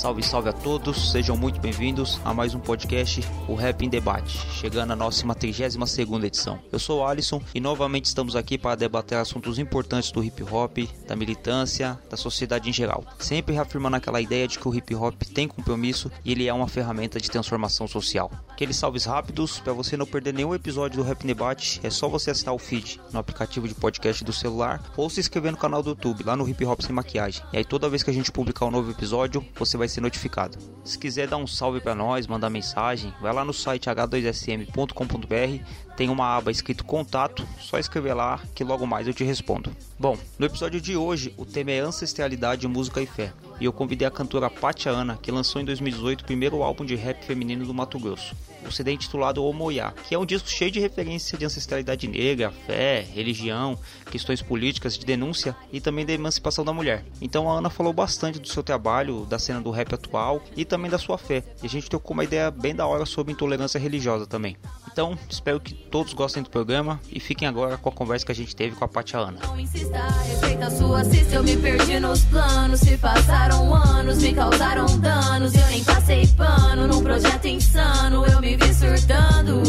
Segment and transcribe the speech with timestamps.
[0.00, 4.38] Salve, salve a todos, sejam muito bem-vindos a mais um podcast, o Rap em Debate,
[4.50, 6.58] chegando à nossa 32ª edição.
[6.72, 10.78] Eu sou o Alisson e novamente estamos aqui para debater assuntos importantes do hip hop,
[11.06, 13.04] da militância, da sociedade em geral.
[13.18, 16.66] Sempre reafirmando aquela ideia de que o hip hop tem compromisso e ele é uma
[16.66, 18.30] ferramenta de transformação social.
[18.48, 22.08] Aqueles salves rápidos, para você não perder nenhum episódio do Rap em Debate, é só
[22.08, 25.82] você assinar o feed no aplicativo de podcast do celular ou se inscrever no canal
[25.82, 27.42] do YouTube, lá no Hip Hop Sem Maquiagem.
[27.52, 30.58] E aí toda vez que a gente publicar um novo episódio, você vai ser notificado.
[30.84, 35.64] Se quiser dar um salve para nós, mandar mensagem, vai lá no site h2sm.com.br,
[36.00, 39.70] tem uma aba escrito contato, só escrever lá que logo mais eu te respondo.
[39.98, 43.34] Bom, no episódio de hoje o tema é ancestralidade, música e fé.
[43.60, 46.96] E eu convidei a cantora Patia Ana, que lançou em 2018 o primeiro álbum de
[46.96, 48.34] rap feminino do Mato Grosso.
[48.66, 52.50] O CD é intitulado Omoiá, que é um disco cheio de referência de ancestralidade negra,
[52.50, 53.78] fé, religião,
[54.10, 57.04] questões políticas, de denúncia e também da emancipação da mulher.
[57.20, 60.90] Então a Ana falou bastante do seu trabalho, da cena do rap atual e também
[60.90, 61.44] da sua fé.
[61.62, 64.56] E a gente trocou uma ideia bem da hora sobre intolerância religiosa também.
[64.90, 68.34] Então, espero que todos gostem do programa e fiquem agora com a conversa que a
[68.34, 69.40] gente teve com a Patia Ana.
[69.42, 72.80] Não insista, respeita sua assista, eu me perdi nos planos.
[72.80, 75.54] Se passaram anos, me causaram danos.
[75.54, 79.62] Eu nem passei pano num projeto insano, eu me vi surtando.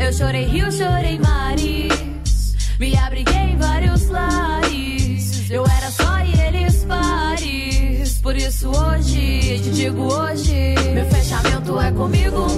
[0.00, 2.56] Eu chorei rio, chorei mares.
[2.78, 5.50] Me abriguei em vários lares.
[5.50, 8.18] Eu era só e eles pares.
[8.20, 10.74] Por isso hoje, te digo hoje.
[10.94, 12.49] Meu fechamento é comigo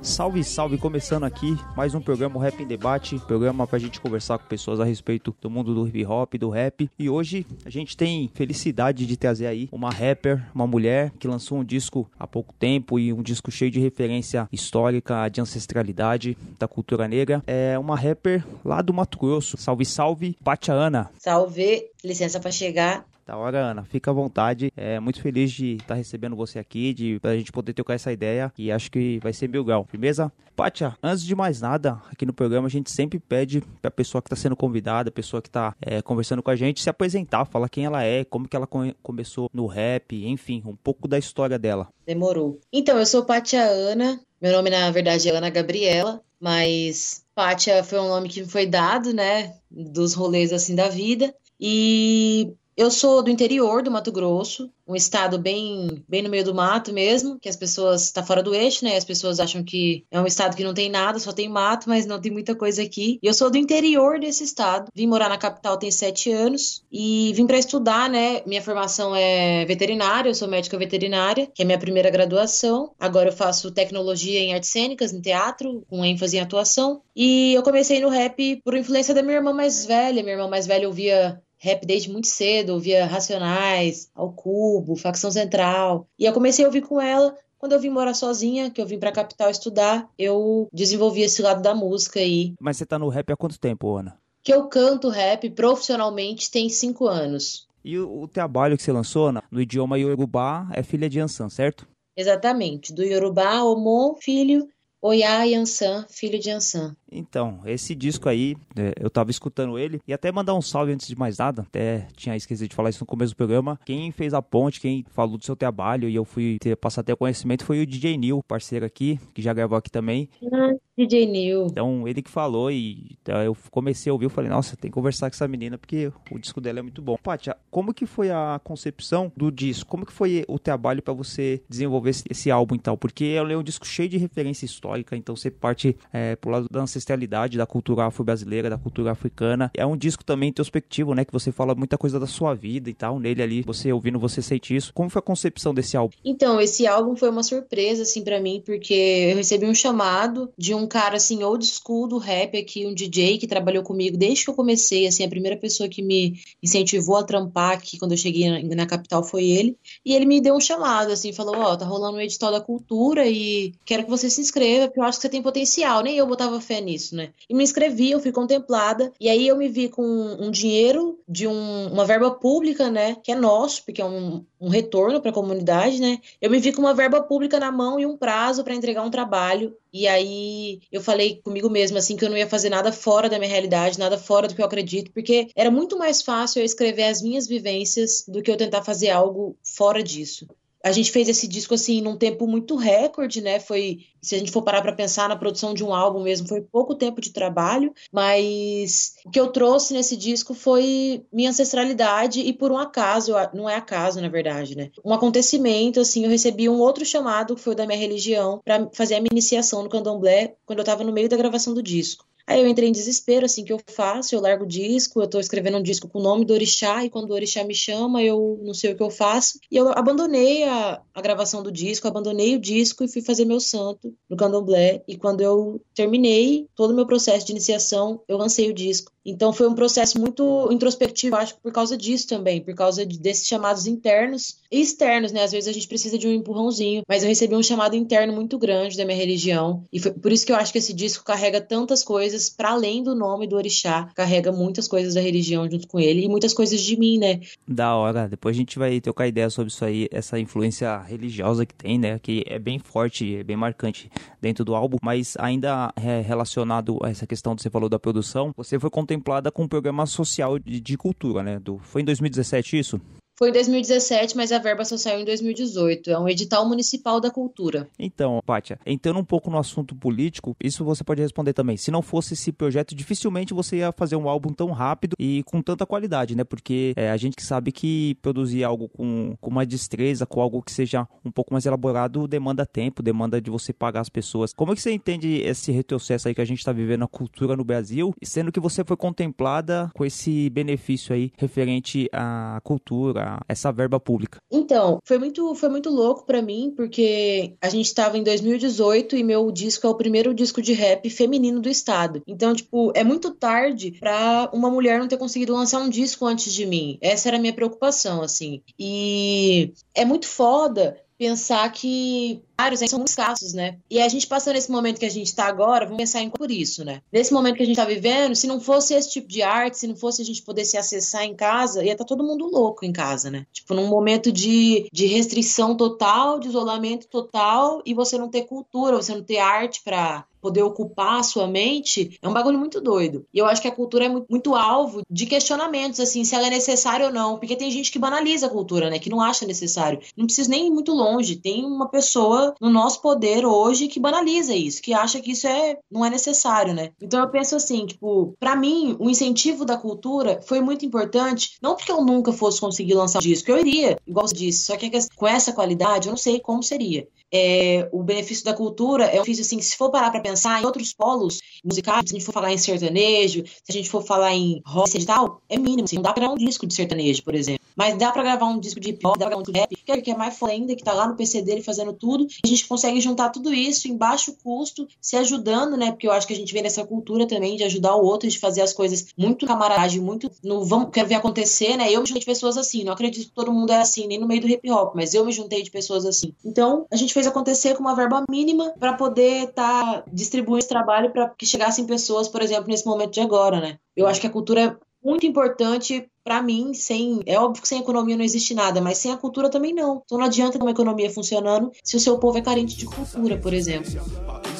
[0.00, 0.78] Salve, salve!
[0.78, 4.84] Começando aqui mais um programa Rap em Debate, programa pra gente conversar com pessoas a
[4.84, 6.90] respeito do mundo do hip hop, do rap.
[6.98, 11.58] E hoje a gente tem felicidade de trazer aí uma rapper, uma mulher que lançou
[11.58, 16.66] um disco há pouco tempo e um disco cheio de referência histórica, de ancestralidade da
[16.66, 17.42] cultura negra.
[17.46, 19.58] É uma rapper lá do Mato Grosso.
[19.58, 20.38] Salve, salve!
[20.42, 21.10] Patia Ana!
[21.18, 23.04] Salve, licença pra chegar.
[23.28, 23.84] Da hora, Ana.
[23.84, 24.72] Fica à vontade.
[24.74, 28.50] É muito feliz de estar recebendo você aqui, de pra gente poder trocar essa ideia
[28.56, 30.32] e acho que vai ser mil grau, firmeza?
[30.56, 34.30] Pátia, antes de mais nada, aqui no programa a gente sempre pede pra pessoa que
[34.30, 37.68] tá sendo convidada, a pessoa que tá é, conversando com a gente, se apresentar, falar
[37.68, 41.58] quem ela é, como que ela come- começou no rap, enfim, um pouco da história
[41.58, 41.86] dela.
[42.06, 42.58] Demorou.
[42.72, 44.18] Então, eu sou Pátia Ana.
[44.40, 48.64] Meu nome, na verdade, é Ana Gabriela, mas Pátia foi um nome que me foi
[48.64, 51.34] dado, né, dos rolês assim da vida.
[51.60, 56.54] E eu sou do interior do Mato Grosso, um estado bem, bem no meio do
[56.54, 58.96] mato mesmo, que as pessoas tá fora do eixo, né?
[58.96, 62.06] As pessoas acham que é um estado que não tem nada, só tem mato, mas
[62.06, 63.18] não tem muita coisa aqui.
[63.20, 64.92] E eu sou do interior desse estado.
[64.94, 68.42] Vim morar na capital tem sete anos e vim para estudar, né?
[68.46, 72.92] Minha formação é veterinária, eu sou médica veterinária, que é minha primeira graduação.
[72.96, 77.02] Agora eu faço tecnologia em artes cênicas, em teatro, com ênfase em atuação.
[77.16, 80.22] E eu comecei no rap por influência da minha irmã mais velha.
[80.22, 86.06] Minha irmã mais velha ouvia rap desde muito cedo, ouvia Racionais, Ao Cubo, Facção Central.
[86.18, 87.36] E eu comecei a ouvir com ela.
[87.58, 91.60] Quando eu vim morar sozinha, que eu vim pra capital estudar, eu desenvolvi esse lado
[91.60, 92.54] da música aí.
[92.60, 94.16] Mas você tá no rap há quanto tempo, Ana?
[94.42, 97.66] Que eu canto rap profissionalmente tem cinco anos.
[97.84, 101.48] E o, o trabalho que você lançou, Ana, no idioma Yorubá, é filha de Ansan,
[101.48, 101.86] certo?
[102.16, 102.92] Exatamente.
[102.92, 104.68] Do Yorubá, Omon, filho,
[105.00, 106.96] Oiá e Ansan, filho de Ansan.
[107.10, 111.08] Então, esse disco aí, é, eu tava escutando ele e até mandar um salve antes
[111.08, 113.78] de mais nada, até tinha esquecido de falar isso no começo do programa.
[113.84, 117.12] Quem fez a ponte, quem falou do seu trabalho e eu fui ter, passar até
[117.12, 120.28] o conhecimento foi o DJ Neil, parceiro aqui, que já gravou aqui também.
[120.52, 121.66] Ah, DJ Neil.
[121.70, 124.94] Então, ele que falou e então, eu comecei a ouvir, eu falei, nossa, tem que
[124.94, 127.16] conversar com essa menina porque o disco dela é muito bom.
[127.22, 129.88] Pátia, como que foi a concepção do disco?
[129.88, 132.96] Como que foi o trabalho pra você desenvolver esse, esse álbum então?
[132.96, 136.68] Porque ele é um disco cheio de referência histórica, então você parte é, pro lado
[136.70, 139.70] da ancestralidade da cultura afro-brasileira, da cultura africana.
[139.74, 141.24] É um disco também introspectivo, né?
[141.24, 143.18] Que você fala muita coisa da sua vida e tal.
[143.18, 144.92] Nele ali, você ouvindo, você sente isso.
[144.92, 146.14] Como foi a concepção desse álbum?
[146.24, 148.94] Então, esse álbum foi uma surpresa, assim, para mim, porque
[149.30, 153.38] eu recebi um chamado de um cara, assim, old school do rap aqui, um DJ
[153.38, 157.22] que trabalhou comigo desde que eu comecei, assim, a primeira pessoa que me incentivou a
[157.22, 159.76] trampar aqui quando eu cheguei na, capital foi ele.
[160.04, 162.60] E ele me deu um chamado, assim, falou: Ó, oh, tá rolando um edital da
[162.60, 166.02] cultura e quero que você se inscreva, porque eu acho que você tem potencial.
[166.02, 167.30] Nem eu botava fé nisso, né?
[167.48, 171.46] E me inscrevi, eu fui contemplada, e aí eu me vi com um dinheiro de
[171.46, 173.16] um, uma verba pública, né?
[173.22, 176.18] Que é nosso, porque é um, um retorno para a comunidade, né?
[176.40, 179.10] Eu me vi com uma verba pública na mão e um prazo para entregar um
[179.10, 179.76] trabalho.
[179.92, 183.38] E aí eu falei comigo mesma assim que eu não ia fazer nada fora da
[183.38, 187.04] minha realidade, nada fora do que eu acredito, porque era muito mais fácil eu escrever
[187.04, 190.46] as minhas vivências do que eu tentar fazer algo fora disso
[190.84, 193.58] a gente fez esse disco assim num tempo muito recorde, né?
[193.58, 196.60] Foi, se a gente for parar para pensar na produção de um álbum mesmo, foi
[196.60, 202.52] pouco tempo de trabalho, mas o que eu trouxe nesse disco foi minha ancestralidade e
[202.52, 204.90] por um acaso, não é acaso na verdade, né?
[205.04, 209.14] Um acontecimento assim, eu recebi um outro chamado que foi da minha religião para fazer
[209.14, 212.27] a minha iniciação no Candomblé quando eu estava no meio da gravação do disco.
[212.48, 214.34] Aí eu entrei em desespero, assim, que eu faço?
[214.34, 217.10] Eu largo o disco, eu tô escrevendo um disco com o nome do orixá, e
[217.10, 219.58] quando o orixá me chama, eu não sei o que eu faço.
[219.70, 223.60] E eu abandonei a, a gravação do disco, abandonei o disco e fui fazer meu
[223.60, 225.04] santo no candomblé.
[225.06, 229.12] E quando eu terminei todo o meu processo de iniciação, eu lancei o disco.
[229.28, 233.46] Então foi um processo muito introspectivo, acho por causa disso também, por causa de, desses
[233.46, 235.42] chamados internos e externos, né?
[235.42, 238.58] Às vezes a gente precisa de um empurrãozinho, mas eu recebi um chamado interno muito
[238.58, 241.60] grande da minha religião e foi por isso que eu acho que esse disco carrega
[241.60, 246.00] tantas coisas para além do nome do orixá, carrega muitas coisas da religião junto com
[246.00, 247.40] ele e muitas coisas de mim, né?
[247.66, 248.26] Da hora.
[248.28, 252.18] Depois a gente vai trocar ideia sobre isso aí, essa influência religiosa que tem, né?
[252.18, 254.10] Que é bem forte, é bem marcante
[254.40, 258.54] dentro do álbum, mas ainda é relacionado a essa questão que você falou da produção,
[258.56, 261.58] você foi contemplado contemplada com o programa social de, de cultura, né?
[261.58, 263.00] Do, foi em 2017 isso?
[263.38, 266.10] Foi em 2017, mas a verba só saiu em 2018.
[266.10, 267.88] É um edital municipal da cultura.
[267.96, 271.76] Então, Pátia, entrando um pouco no assunto político, isso você pode responder também.
[271.76, 275.62] Se não fosse esse projeto, dificilmente você ia fazer um álbum tão rápido e com
[275.62, 276.42] tanta qualidade, né?
[276.42, 280.72] Porque é, a gente sabe que produzir algo com, com uma destreza, com algo que
[280.72, 284.52] seja um pouco mais elaborado, demanda tempo, demanda de você pagar as pessoas.
[284.52, 287.56] Como é que você entende esse retrocesso aí que a gente está vivendo na cultura
[287.56, 293.72] no Brasil, sendo que você foi contemplada com esse benefício aí referente à cultura, essa,
[293.72, 294.38] verba pública?
[294.50, 299.22] Então, foi muito, foi muito louco para mim, porque a gente estava em 2018 e
[299.22, 302.22] meu disco é o primeiro disco de rap feminino do estado.
[302.26, 306.52] Então, tipo, é muito tarde para uma mulher não ter conseguido lançar um disco antes
[306.52, 306.98] de mim.
[307.00, 308.62] Essa era a minha preocupação, assim.
[308.78, 313.78] E é muito foda pensar que vários são escassos, né?
[313.90, 316.50] E a gente passando nesse momento que a gente está agora, vamos pensar em por
[316.50, 317.02] isso, né?
[317.12, 319.86] Nesse momento que a gente está vivendo, se não fosse esse tipo de arte, se
[319.86, 322.84] não fosse a gente poder se acessar em casa, ia estar tá todo mundo louco
[322.84, 323.46] em casa, né?
[323.52, 328.96] Tipo, num momento de, de restrição total, de isolamento total, e você não ter cultura,
[328.96, 333.26] você não ter arte para poder ocupar a sua mente, é um bagulho muito doido.
[333.32, 336.46] E eu acho que a cultura é muito, muito, alvo de questionamentos, assim, se ela
[336.46, 337.38] é necessária ou não.
[337.38, 338.98] Porque tem gente que banaliza a cultura, né?
[338.98, 340.00] Que não acha necessário.
[340.16, 341.36] Não precisa nem ir muito longe.
[341.36, 345.78] Tem uma pessoa no nosso poder hoje que banaliza isso, que acha que isso é,
[345.90, 346.90] não é necessário, né?
[347.00, 351.76] Então eu penso assim, tipo, para mim, o incentivo da cultura foi muito importante, não
[351.76, 354.90] porque eu nunca fosse conseguir lançar um disco, eu iria, igual você disse, só que
[355.16, 359.22] com essa qualidade eu não sei como seria é, o benefício da cultura é um
[359.22, 362.32] benefício assim, se for parar para pensar em outros polos musicais, se a gente for
[362.32, 365.96] falar em sertanejo, se a gente for falar em rock e tal, é mínimo, assim,
[365.96, 367.67] não dá para um disco de sertanejo, por exemplo.
[367.78, 370.10] Mas dá para gravar um disco de hip hop, dá pra gravar um rap, que
[370.10, 372.66] é, é mais foda ainda, que tá lá no PC dele fazendo tudo, a gente
[372.66, 375.92] consegue juntar tudo isso em baixo custo, se ajudando, né?
[375.92, 378.36] Porque eu acho que a gente vem nessa cultura também de ajudar o outro, de
[378.36, 381.92] fazer as coisas muito camaradagem, muito no vamos, quero ver acontecer, né?
[381.92, 384.26] Eu me juntei de pessoas assim, não acredito que todo mundo é assim, nem no
[384.26, 386.34] meio do hip hop, mas eu me juntei de pessoas assim.
[386.44, 390.68] Então, a gente fez acontecer com uma verba mínima para poder estar tá distribuindo esse
[390.68, 393.78] trabalho para que chegassem pessoas, por exemplo, nesse momento de agora, né?
[393.96, 397.80] Eu acho que a cultura é muito importante para mim, sem é óbvio que sem
[397.80, 400.02] economia não existe nada, mas sem a cultura também não.
[400.04, 403.54] Então não adianta uma economia funcionando se o seu povo é carente de cultura, por
[403.54, 403.90] exemplo.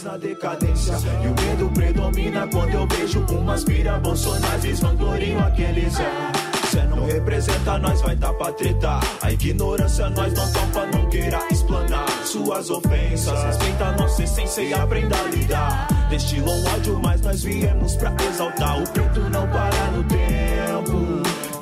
[0.02, 3.22] Na decadência e o medo predomina quando eu vejo
[4.80, 6.32] vangloriam aqueles é.
[6.70, 9.00] Cê não representa nós, vai dar pra tretar.
[9.22, 13.44] A ignorância nós não topa, não queira explanar suas ofensas.
[13.44, 15.86] Respeita nossa essência e aprenda a lidar.
[16.08, 18.82] Destilam ódio, mas nós viemos pra exaltar.
[18.82, 20.07] O preto não para no.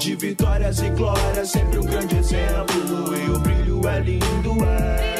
[0.07, 3.17] De vitórias e glórias, sempre um grande exemplo.
[3.17, 5.16] E o brilho é lindo, é.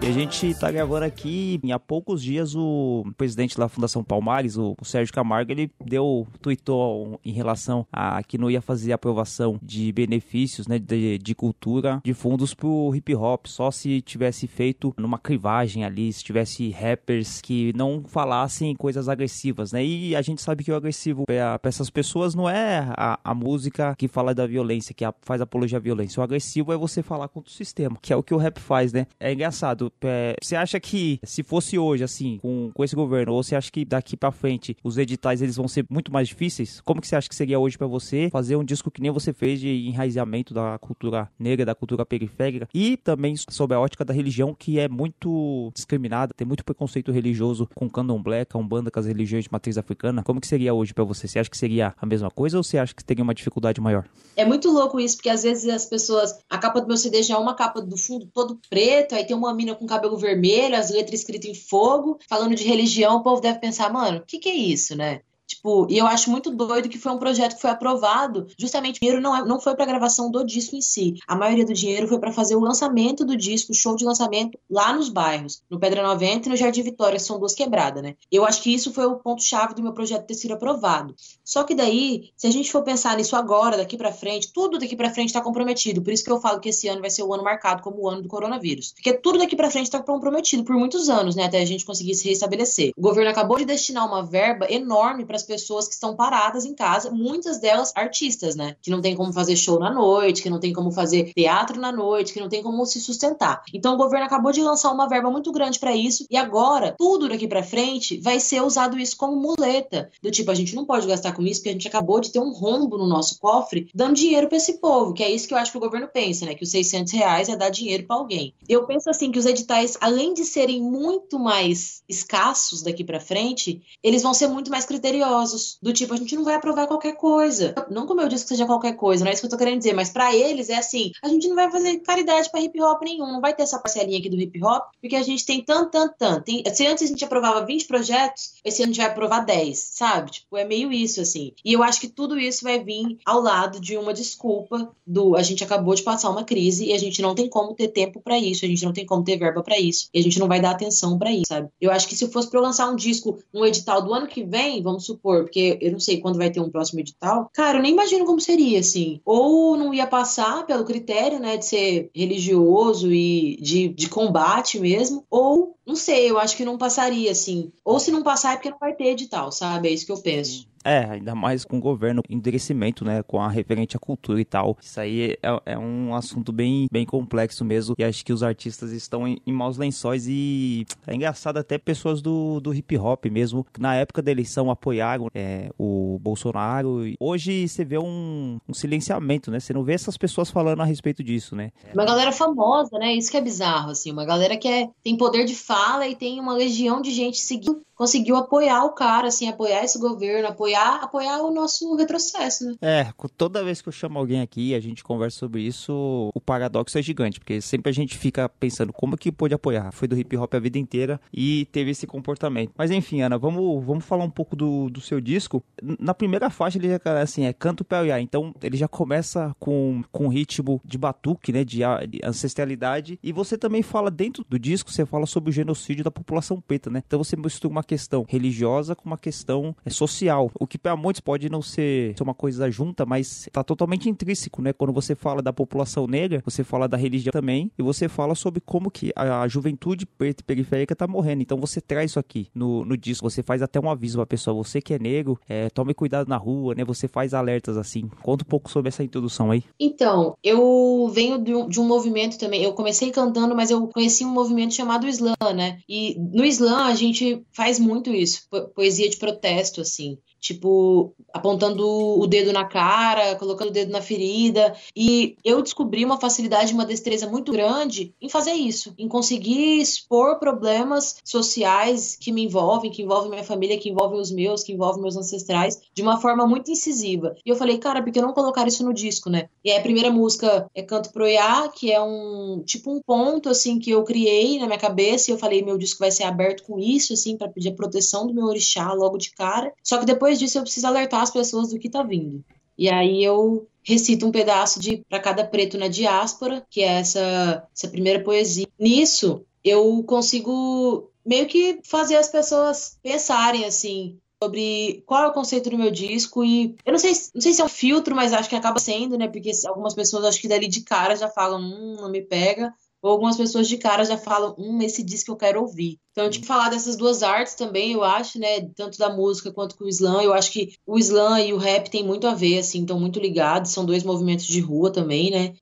[0.00, 4.56] E a gente tá gravando aqui e há poucos dias o presidente da Fundação Palmares,
[4.56, 9.92] o, Sérgio Camargo, ele deu, tweetou em relação a que não ia fazer aprovação de
[9.92, 15.18] benefícios, né, de, de cultura, de fundos pro hip hop, só se tivesse feito numa
[15.18, 19.84] crivagem ali, se tivesse rappers que não falassem coisas agressivas, né?
[19.84, 23.94] E a gente sabe que o agressivo para essas pessoas não é a, a música
[23.96, 26.20] que fala da violência, que a, faz apologia à violência.
[26.20, 28.92] O agressivo é você falar contra o sistema, que é o que o rap faz,
[28.92, 29.06] né?
[29.18, 29.87] É engraçado.
[30.02, 33.70] É, você acha que se fosse hoje, assim, com, com esse governo, ou você acha
[33.70, 36.80] que daqui para frente os editais eles vão ser muito mais difíceis?
[36.80, 39.32] Como que você acha que seria hoje para você fazer um disco que nem você
[39.32, 44.12] fez de enraizamento da cultura negra, da cultura periférica e também sob a ótica da
[44.12, 49.06] religião que é muito discriminada, tem muito preconceito religioso com candomblé, com banda com as
[49.06, 50.22] religiões de matriz africana.
[50.22, 51.28] Como que seria hoje para você?
[51.28, 54.04] Você acha que seria a mesma coisa ou você acha que teria uma dificuldade maior?
[54.36, 56.38] É muito louco isso, porque às vezes as pessoas.
[56.48, 59.36] A capa do meu CD já é uma capa do fundo todo preto, aí tem
[59.36, 63.40] uma mina com cabelo vermelho, as letras escritas em fogo, falando de religião, o povo
[63.40, 65.22] deve pensar, mano, o que, que é isso, né?
[65.58, 68.46] Tipo, e eu acho muito doido que foi um projeto que foi aprovado.
[68.56, 71.14] Justamente o dinheiro não, é, não foi para gravação do disco em si.
[71.26, 74.56] A maioria do dinheiro foi para fazer o lançamento do disco, o show de lançamento
[74.70, 78.14] lá nos bairros, no Pedra 90 e no Jardim Vitória, são duas quebradas, né?
[78.30, 81.14] Eu acho que isso foi o ponto-chave do meu projeto ter sido aprovado.
[81.44, 84.94] Só que daí, se a gente for pensar nisso agora, daqui para frente, tudo daqui
[84.94, 86.00] para frente está comprometido.
[86.00, 88.08] Por isso que eu falo que esse ano vai ser o ano marcado como o
[88.08, 88.92] ano do coronavírus.
[88.92, 91.46] Porque tudo daqui para frente está comprometido por muitos anos, né?
[91.46, 92.92] Até a gente conseguir se restabelecer.
[92.96, 96.74] O governo acabou de destinar uma verba enorme para as pessoas que estão paradas em
[96.74, 98.76] casa, muitas delas artistas, né?
[98.80, 101.90] Que não tem como fazer show na noite, que não tem como fazer teatro na
[101.90, 103.62] noite, que não tem como se sustentar.
[103.74, 107.28] Então o governo acabou de lançar uma verba muito grande para isso e agora tudo
[107.28, 111.06] daqui para frente vai ser usado isso como muleta, do tipo a gente não pode
[111.06, 114.14] gastar com isso porque a gente acabou de ter um rombo no nosso cofre dando
[114.14, 116.54] dinheiro para esse povo, que é isso que eu acho que o governo pensa, né?
[116.54, 118.54] Que os 600 reais é dar dinheiro para alguém.
[118.68, 123.80] Eu penso assim que os editais, além de serem muito mais escassos daqui para frente,
[124.02, 125.37] eles vão ser muito mais criteriosos
[125.82, 127.74] do tipo, a gente não vai aprovar qualquer coisa.
[127.90, 129.78] Não como eu disse que seja qualquer coisa, não é isso que eu tô querendo
[129.78, 133.02] dizer, mas para eles é assim, a gente não vai fazer caridade para hip hop
[133.02, 135.90] nenhum, não vai ter essa parcelinha aqui do hip hop, porque a gente tem tanto,
[135.90, 136.44] tanto, tanto.
[136.44, 139.78] Tem, se antes a gente aprovava 20 projetos, esse ano a gente vai aprovar 10,
[139.78, 140.30] sabe?
[140.30, 141.52] Tipo, é meio isso, assim.
[141.64, 145.42] E eu acho que tudo isso vai vir ao lado de uma desculpa do a
[145.42, 148.38] gente acabou de passar uma crise e a gente não tem como ter tempo para
[148.38, 150.60] isso, a gente não tem como ter verba para isso, e a gente não vai
[150.60, 151.68] dar atenção para isso, sabe?
[151.80, 154.44] Eu acho que se fosse para eu lançar um disco, um edital do ano que
[154.44, 157.50] vem, vamos supor, porque porque eu não sei quando vai ter um próximo edital.
[157.52, 159.20] Cara, eu nem imagino como seria, assim.
[159.24, 165.24] Ou não ia passar pelo critério, né, de ser religioso e de, de combate mesmo,
[165.30, 167.72] ou não sei, eu acho que não passaria, assim.
[167.82, 169.88] Ou se não passar é porque não vai ter edital, sabe?
[169.88, 170.68] É isso que eu penso.
[170.84, 174.76] É, ainda mais com o governo, endurecimento, né, com a referente à cultura e tal.
[174.80, 177.94] Isso aí é, é um assunto bem, bem complexo mesmo.
[177.98, 182.22] E acho que os artistas estão em, em maus lençóis e é engraçado até pessoas
[182.22, 187.02] do, do hip hop mesmo, que na época da eleição apoiaram é, o Bolsonaro.
[187.18, 189.58] Hoje você vê um, um silenciamento, né?
[189.58, 191.70] Você não vê essas pessoas falando a respeito disso, né?
[191.92, 193.14] Uma galera famosa, né?
[193.14, 194.12] Isso que é bizarro, assim.
[194.12, 195.77] Uma galera que é, tem poder de fala
[196.08, 200.46] e tem uma legião de gente seguindo conseguiu apoiar o cara, assim, apoiar esse governo,
[200.46, 202.76] apoiar, apoiar o nosso retrocesso, né?
[202.80, 206.40] É, toda vez que eu chamo alguém aqui e a gente conversa sobre isso, o
[206.40, 209.90] paradoxo é gigante, porque sempre a gente fica pensando como que pôde apoiar.
[209.90, 212.70] Foi do hip hop a vida inteira e teve esse comportamento.
[212.78, 215.60] Mas enfim, Ana, vamos, vamos falar um pouco do, do seu disco.
[215.98, 220.28] Na primeira faixa ele já, assim, é canto Piauiá, então ele já começa com, com
[220.28, 225.04] ritmo de batuque, né, de, de ancestralidade, e você também fala dentro do disco, você
[225.04, 227.02] fala sobre o genocídio da população preta, né?
[227.06, 230.50] Então você mistura uma questão religiosa com uma questão é, social.
[230.58, 234.72] O que para muitos pode não ser, uma coisa junta, mas está totalmente intrínseco, né?
[234.72, 238.60] Quando você fala da população negra, você fala da religião também, e você fala sobre
[238.60, 241.42] como que a, a juventude preta e periférica está morrendo.
[241.42, 244.54] Então você traz isso aqui no, no disco, você faz até um aviso pra pessoa,
[244.54, 246.84] você que é negro, é, tome cuidado na rua, né?
[246.84, 248.08] Você faz alertas assim.
[248.22, 249.62] Conta um pouco sobre essa introdução aí.
[249.78, 252.62] Então, eu venho de um, de um movimento também.
[252.62, 255.80] Eu comecei cantando, mas eu conheci um movimento chamado Islã, né?
[255.88, 262.26] E no Islã a gente faz muito isso, poesia de protesto, assim tipo, apontando o
[262.26, 264.74] dedo na cara, colocando o dedo na ferida.
[264.94, 270.38] E eu descobri uma facilidade, uma destreza muito grande em fazer isso, em conseguir expor
[270.38, 275.02] problemas sociais que me envolvem, que envolvem minha família, que envolvem os meus, que envolvem
[275.02, 277.34] meus ancestrais, de uma forma muito incisiva.
[277.44, 279.48] E eu falei, cara, por que não colocar isso no disco, né?
[279.64, 283.78] E a primeira música é Canto Pro Iá, que é um tipo um ponto assim
[283.78, 286.78] que eu criei na minha cabeça, e eu falei, meu disco vai ser aberto com
[286.78, 289.72] isso, assim, para pedir a proteção do meu orixá logo de cara.
[289.82, 292.44] Só que depois depois disso eu preciso alertar as pessoas do que tá vindo.
[292.76, 297.66] E aí eu recito um pedaço de para cada preto na diáspora, que é essa,
[297.74, 298.68] essa primeira poesia.
[298.78, 305.70] Nisso, eu consigo meio que fazer as pessoas pensarem assim sobre qual é o conceito
[305.70, 308.48] do meu disco e eu não sei, não sei se é um filtro, mas acho
[308.48, 309.26] que acaba sendo, né?
[309.28, 312.72] Porque algumas pessoas acho que dali de cara já falam, hum, não me pega.
[313.08, 315.98] Ou algumas pessoas de cara já falam, hum, esse disco eu quero ouvir.
[316.12, 318.68] Então, que falar dessas duas artes também, eu acho, né?
[318.76, 320.20] Tanto da música quanto com o slam.
[320.20, 323.18] Eu acho que o slam e o rap tem muito a ver, assim, estão muito
[323.18, 323.70] ligados.
[323.70, 325.54] São dois movimentos de rua também, né?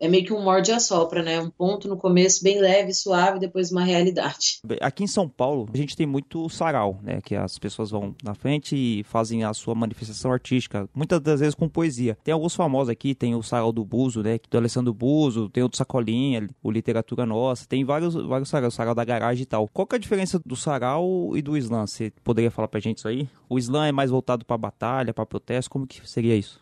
[0.00, 1.40] É meio que um morde e assopra, né?
[1.40, 4.60] Um ponto no começo bem leve, suave, depois uma realidade.
[4.80, 7.20] Aqui em São Paulo, a gente tem muito sarau, né?
[7.20, 11.54] Que as pessoas vão na frente e fazem a sua manifestação artística, muitas das vezes
[11.54, 12.16] com poesia.
[12.22, 14.38] Tem alguns famosos aqui, tem o sarau do Buzo, né?
[14.50, 18.72] Do Alessandro Buzo, tem o do Sacolinha, o Literatura Nossa, tem vários, vários sarau, o
[18.72, 19.68] sarau da garagem e tal.
[19.68, 21.86] Qual que é a diferença do sarau e do slam?
[21.86, 23.28] Você poderia falar pra gente isso aí?
[23.48, 26.60] O slam é mais voltado pra batalha, pra protesto, como que seria isso?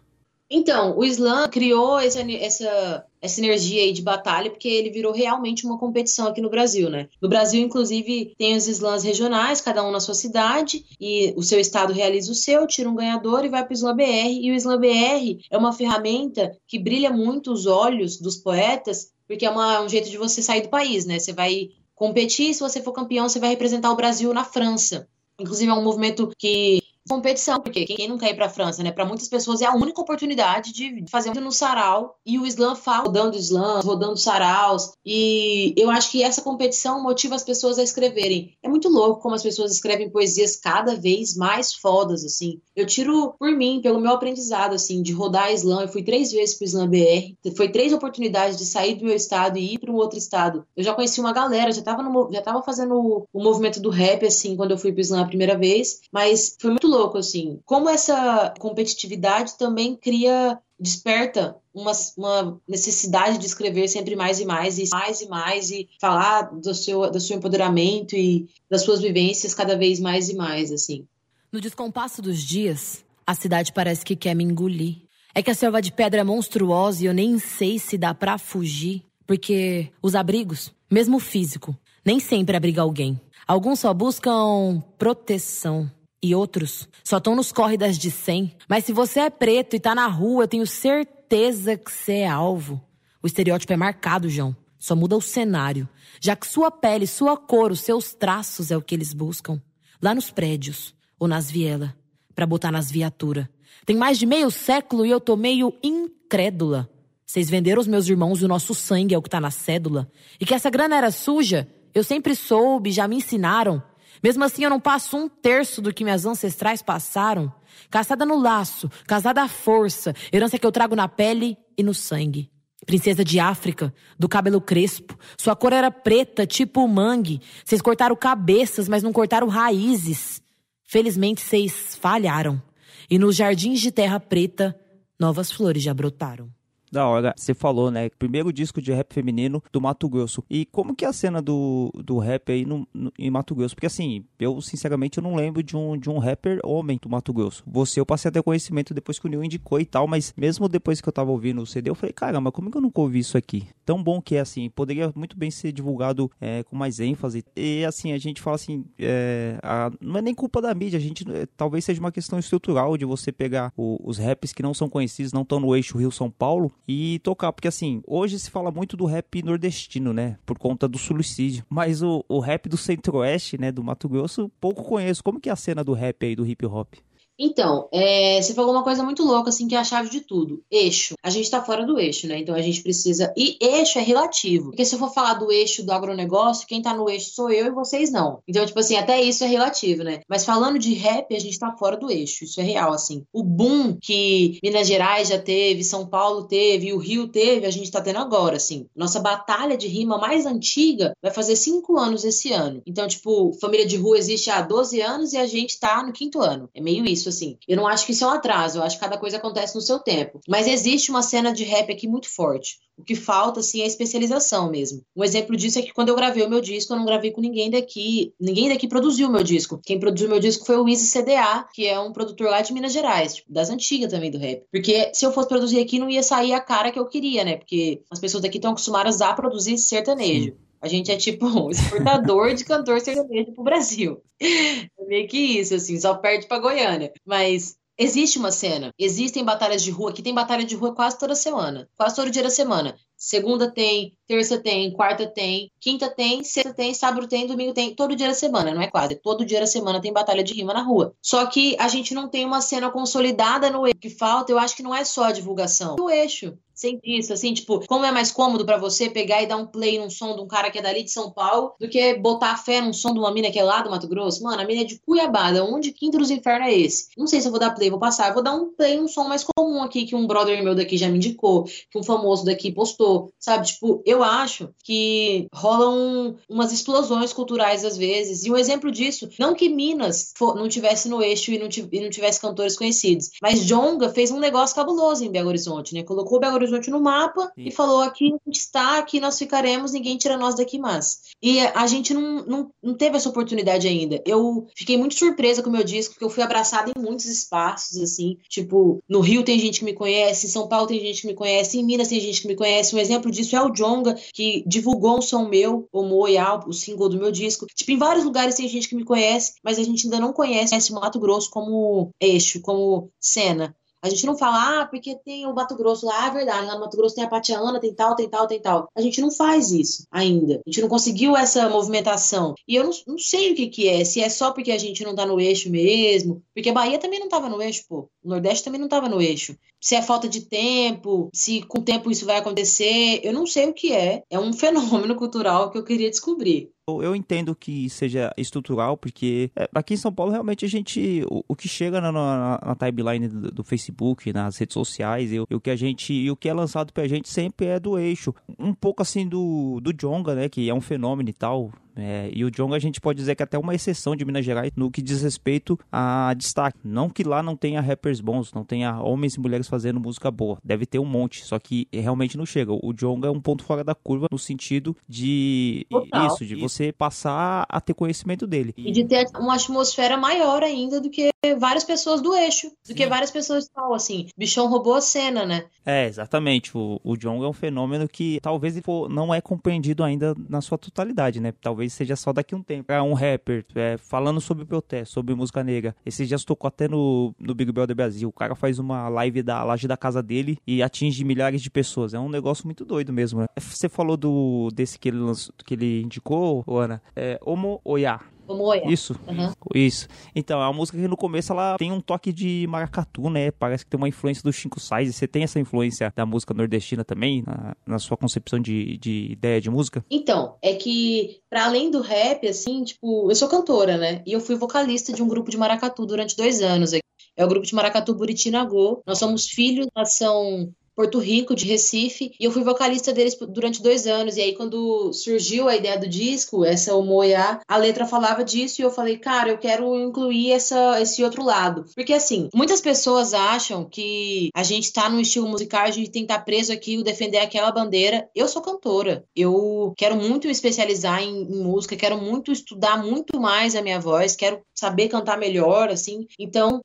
[0.53, 5.65] Então, o slam criou essa, essa, essa energia aí de batalha porque ele virou realmente
[5.65, 7.09] uma competição aqui no Brasil, né?
[7.23, 11.61] No Brasil, inclusive, tem os slams regionais, cada um na sua cidade, e o seu
[11.61, 14.41] estado realiza o seu, tira um ganhador e vai para o Slam BR.
[14.43, 19.47] E o Slam BR é uma ferramenta que brilha muito os olhos dos poetas, porque
[19.47, 21.21] é uma, um jeito de você sair do país, né?
[21.21, 25.07] Você vai competir, se você for campeão, você vai representar o Brasil na França.
[25.39, 28.93] Inclusive, é um movimento que competição, porque quem não quer ir para a França, né?
[28.93, 33.05] Para muitas pessoas é a única oportunidade de fazer no sarau e o slam fala
[33.05, 34.93] rodando slam, rodando saraus.
[35.05, 38.57] E eu acho que essa competição motiva as pessoas a escreverem.
[38.63, 42.61] É muito louco como as pessoas escrevem poesias cada vez mais fodas, assim.
[42.75, 45.83] Eu tiro por mim, pelo meu aprendizado, assim, de rodar slam.
[45.83, 47.35] Eu fui três vezes pro Slam BR.
[47.57, 50.65] Foi três oportunidades de sair do meu estado e ir para um outro estado.
[50.77, 54.25] Eu já conheci uma galera, já tava, no, já tava fazendo o movimento do rap,
[54.25, 56.01] assim, quando eu fui pro slam a primeira vez.
[56.13, 57.61] Mas foi muito louco, assim.
[57.65, 64.79] Como essa competitividade também cria, desperta uma, uma, necessidade de escrever sempre mais e mais,
[64.79, 69.55] e mais e mais, e falar do seu, do seu empoderamento e das suas vivências
[69.55, 71.07] cada vez mais e mais, assim.
[71.53, 74.97] No descompasso dos dias, a cidade parece que quer me engolir.
[75.35, 78.39] É que a selva de pedra é monstruosa e eu nem sei se dá pra
[78.39, 79.05] fugir.
[79.27, 83.21] Porque os abrigos, mesmo físico, nem sempre abriga alguém.
[83.47, 85.89] Alguns só buscam proteção
[86.23, 88.57] e outros só estão nos córredas de 100.
[88.69, 92.29] Mas se você é preto e tá na rua, eu tenho certeza que você é
[92.29, 92.81] alvo.
[93.23, 94.55] O estereótipo é marcado, João.
[94.79, 95.89] Só muda o cenário.
[96.21, 99.61] Já que sua pele, sua cor, os seus traços é o que eles buscam.
[100.03, 101.91] Lá nos prédios ou nas vielas,
[102.35, 103.47] para botar nas viaturas.
[103.85, 106.89] Tem mais de meio século e eu tô meio incrédula.
[107.27, 110.11] Vocês venderam os meus irmãos e o nosso sangue é o que tá na cédula.
[110.41, 113.83] E que essa grana era suja, eu sempre soube, já me ensinaram.
[114.23, 117.53] Mesmo assim, eu não passo um terço do que minhas ancestrais passaram.
[117.91, 122.51] Caçada no laço, casada à força, herança que eu trago na pele e no sangue.
[122.87, 125.19] Princesa de África, do cabelo crespo.
[125.39, 127.41] Sua cor era preta, tipo mangue.
[127.65, 130.43] Vocês cortaram cabeças, mas não cortaram raízes.
[130.85, 132.61] Felizmente, vocês falharam.
[133.09, 134.79] E nos jardins de terra preta,
[135.19, 136.51] novas flores já brotaram.
[136.91, 137.33] Da hora.
[137.37, 138.11] Você falou, né?
[138.19, 140.43] Primeiro disco de rap feminino do Mato Grosso.
[140.51, 143.77] E como que é a cena do, do rap aí no, no, em Mato Grosso?
[143.77, 147.33] Porque assim, eu sinceramente eu não lembro de um, de um rapper homem do Mato
[147.33, 147.63] Grosso.
[147.67, 150.69] Você eu passei a ter conhecimento depois que o Nil indicou e tal, mas mesmo
[150.69, 153.21] depois que eu tava ouvindo o CD, eu falei, caramba, como que eu nunca ouvi
[153.21, 153.69] isso aqui?
[153.85, 157.45] Tão bom que é assim, poderia muito bem ser divulgado é, com mais ênfase.
[157.55, 161.01] E assim, a gente fala assim, é, a, não é nem culpa da mídia, a
[161.01, 164.75] gente é, talvez seja uma questão estrutural de você pegar o, os raps que não
[164.75, 168.71] são conhecidos, não estão no eixo Rio-São Paulo e tocar, porque assim, hoje se fala
[168.71, 173.59] muito do rap nordestino, né, por conta do suicídio, mas o, o rap do centro-oeste,
[173.59, 175.23] né, do Mato Grosso, pouco conheço.
[175.23, 176.95] Como que é a cena do rap aí, do hip hop?
[177.43, 180.63] Então, é, você falou uma coisa muito louca, assim, que é a chave de tudo.
[180.71, 181.15] Eixo.
[181.23, 182.39] A gente tá fora do eixo, né?
[182.39, 183.33] Então a gente precisa.
[183.35, 184.67] E eixo é relativo.
[184.67, 187.69] Porque se eu for falar do eixo do agronegócio, quem tá no eixo sou eu
[187.69, 188.43] e vocês não.
[188.47, 190.21] Então, tipo assim, até isso é relativo, né?
[190.29, 192.45] Mas falando de rap, a gente tá fora do eixo.
[192.45, 193.25] Isso é real, assim.
[193.33, 197.91] O boom que Minas Gerais já teve, São Paulo teve, o Rio teve, a gente
[197.91, 198.87] tá tendo agora, assim.
[198.95, 202.83] Nossa batalha de rima mais antiga vai fazer cinco anos esse ano.
[202.87, 206.41] Então, tipo, Família de Rua existe há 12 anos e a gente tá no quinto
[206.41, 206.69] ano.
[206.75, 207.57] É meio isso, assim.
[207.67, 209.81] Eu não acho que isso é um atraso, eu acho que cada coisa acontece no
[209.81, 210.41] seu tempo.
[210.49, 212.79] Mas existe uma cena de rap aqui muito forte.
[212.99, 215.03] O que falta, assim, é especialização mesmo.
[215.17, 217.41] Um exemplo disso é que quando eu gravei o meu disco, eu não gravei com
[217.41, 218.35] ninguém daqui.
[218.39, 219.81] Ninguém daqui produziu o meu disco.
[219.83, 222.75] Quem produziu o meu disco foi o Easy CDA, que é um produtor lá de
[222.75, 224.65] Minas Gerais, tipo, das antigas também do rap.
[224.71, 227.57] Porque se eu fosse produzir aqui, não ia sair a cara que eu queria, né?
[227.57, 230.51] Porque as pessoas daqui estão acostumadas a produzir sertanejo.
[230.51, 230.70] Sim.
[230.81, 234.23] A gente é tipo um exportador de cantor sertanejo pro Brasil.
[234.41, 237.13] É meio que isso, assim, só perde pra Goiânia.
[237.25, 241.35] Mas existe uma cena, existem batalhas de rua, que tem batalha de rua quase toda
[241.35, 242.97] semana, quase todo dia da semana.
[243.15, 248.15] segunda tem, terça tem, quarta tem, quinta tem, sexta tem, sábado tem, domingo tem, todo
[248.15, 250.83] dia da semana, não é quase, todo dia da semana tem batalha de rima na
[250.83, 251.13] rua.
[251.21, 253.97] Só que a gente não tem uma cena consolidada no eixo.
[253.97, 255.97] O que falta, eu acho que não é só a divulgação.
[255.99, 256.57] O eixo.
[256.81, 259.99] Sem isso, assim, tipo, como é mais cômodo pra você pegar e dar um play
[259.99, 262.81] num som de um cara que é dali de São Paulo do que botar fé
[262.81, 264.43] num som de uma mina que é lá do Mato Grosso?
[264.43, 267.09] Mano, a mina é de Cuiabá, da onde quinto dos infernos é esse?
[267.19, 268.29] Não sei se eu vou dar play, vou passar.
[268.29, 270.97] Eu vou dar um play num som mais comum aqui que um brother meu daqui
[270.97, 273.67] já me indicou, que um famoso daqui postou, sabe?
[273.67, 278.45] Tipo, eu acho que rolam umas explosões culturais às vezes.
[278.45, 282.01] E um exemplo disso, não que Minas fo- não tivesse no eixo e não, e
[282.01, 286.03] não tivesse cantores conhecidos, mas Jonga fez um negócio cabuloso em Belo Horizonte, né?
[286.03, 287.67] Colocou Belo Horizonte no mapa Sim.
[287.67, 291.21] e falou: aqui a gente está, aqui nós ficaremos, ninguém tira nós daqui mais.
[291.43, 294.23] E a gente não, não, não teve essa oportunidade ainda.
[294.27, 297.99] Eu fiquei muito surpresa com o meu disco, porque eu fui abraçada em muitos espaços,
[297.99, 298.37] assim.
[298.49, 301.35] Tipo, no Rio tem gente que me conhece, em São Paulo tem gente que me
[301.35, 302.95] conhece, em Minas tem gente que me conhece.
[302.95, 307.09] Um exemplo disso é o Jonga, que divulgou um som meu, o Moial, o single
[307.09, 307.67] do meu disco.
[307.75, 310.91] Tipo, em vários lugares tem gente que me conhece, mas a gente ainda não conhece
[310.91, 313.75] o Mato Grosso como eixo, como cena.
[314.03, 316.75] A gente não fala, ah, porque tem o Mato Grosso lá, ah, é verdade, lá
[316.75, 318.89] no Mato Grosso tem a Patiana, tem tal, tem tal, tem tal.
[318.97, 320.61] A gente não faz isso ainda.
[320.67, 322.55] A gente não conseguiu essa movimentação.
[322.67, 325.05] E eu não, não sei o que que é, se é só porque a gente
[325.05, 328.09] não tá no eixo mesmo, porque a Bahia também não tava no eixo, pô.
[328.23, 329.57] O Nordeste também não tava no eixo.
[329.81, 333.69] Se é falta de tempo, se com o tempo isso vai acontecer, eu não sei
[333.69, 334.23] o que é.
[334.31, 336.71] É um fenômeno cultural que eu queria descobrir.
[336.99, 341.25] Eu eu entendo que seja estrutural, porque é, aqui em São Paulo realmente a gente.
[341.31, 345.41] O, o que chega na, na- na timeline do, do Facebook, nas redes sociais, e
[345.41, 346.13] o que a gente.
[346.13, 348.35] E o que é lançado pra gente sempre é do eixo.
[348.59, 350.49] Um pouco assim do, do Jonga, né?
[350.49, 351.71] Que é um fenômeno e tal.
[352.01, 354.45] É, e o Jonga a gente pode dizer que é até uma exceção de Minas
[354.45, 356.79] Gerais no que diz respeito a destaque.
[356.85, 360.59] Não que lá não tenha rappers bons, não tenha homens e mulheres fazendo música boa.
[360.65, 362.73] Deve ter um monte, só que realmente não chega.
[362.73, 366.27] O Jonga é um ponto fora da curva no sentido de Total.
[366.27, 368.75] isso, de você passar a ter conhecimento dele.
[368.77, 373.05] E de ter uma atmosfera maior ainda do que várias pessoas do eixo, do que
[373.05, 373.09] Sim.
[373.09, 374.29] várias pessoas de tal, assim.
[374.37, 375.65] Bichão roubou a cena, né?
[375.85, 376.77] É, exatamente.
[376.77, 381.41] O, o Jonga é um fenômeno que talvez não é compreendido ainda na sua totalidade,
[381.41, 381.53] né?
[381.61, 382.93] Talvez seja só daqui a um tempo.
[382.93, 385.95] É um rapper é, falando sobre protesto, sobre música negra.
[386.05, 388.29] Esses dias tocou até no, no Big Brother Brasil.
[388.29, 392.15] O cara faz uma live da laje da casa dele e atinge milhares de pessoas.
[392.15, 393.41] É um negócio muito doido mesmo.
[393.41, 393.47] né?
[393.59, 397.03] Você falou do desse que ele, lançou, que ele indicou, Ana?
[397.15, 398.21] É Homo Oya.
[398.51, 398.83] Como olha.
[398.91, 399.15] Isso.
[399.29, 399.55] Aham.
[399.73, 400.09] Isso.
[400.35, 403.53] Então, é uma música que no começo ela tem um toque de maracatu, né?
[403.53, 405.15] Parece que tem uma influência do Chico Sainz.
[405.15, 409.61] Você tem essa influência da música nordestina também, na, na sua concepção de, de ideia
[409.61, 410.05] de música?
[410.11, 414.21] Então, é que, para além do rap, assim, tipo, eu sou cantora, né?
[414.27, 416.93] E eu fui vocalista de um grupo de maracatu durante dois anos.
[416.93, 419.01] É o grupo de maracatu Buritinagô.
[419.07, 423.83] Nós somos filhos da nação Porto Rico, de Recife, e eu fui vocalista deles durante
[423.83, 424.37] dois anos.
[424.37, 428.83] E aí, quando surgiu a ideia do disco, essa O Moiá, a letra falava disso,
[428.83, 431.87] e eu falei, cara, eu quero incluir essa, esse outro lado.
[431.95, 436.27] Porque, assim, muitas pessoas acham que a gente tá num estilo musical, a gente tem
[436.27, 438.29] que estar preso aqui, defender aquela bandeira.
[438.35, 439.25] Eu sou cantora.
[439.35, 443.99] Eu quero muito me especializar em, em música, quero muito estudar muito mais a minha
[443.99, 446.27] voz, quero saber cantar melhor, assim.
[446.39, 446.83] Então,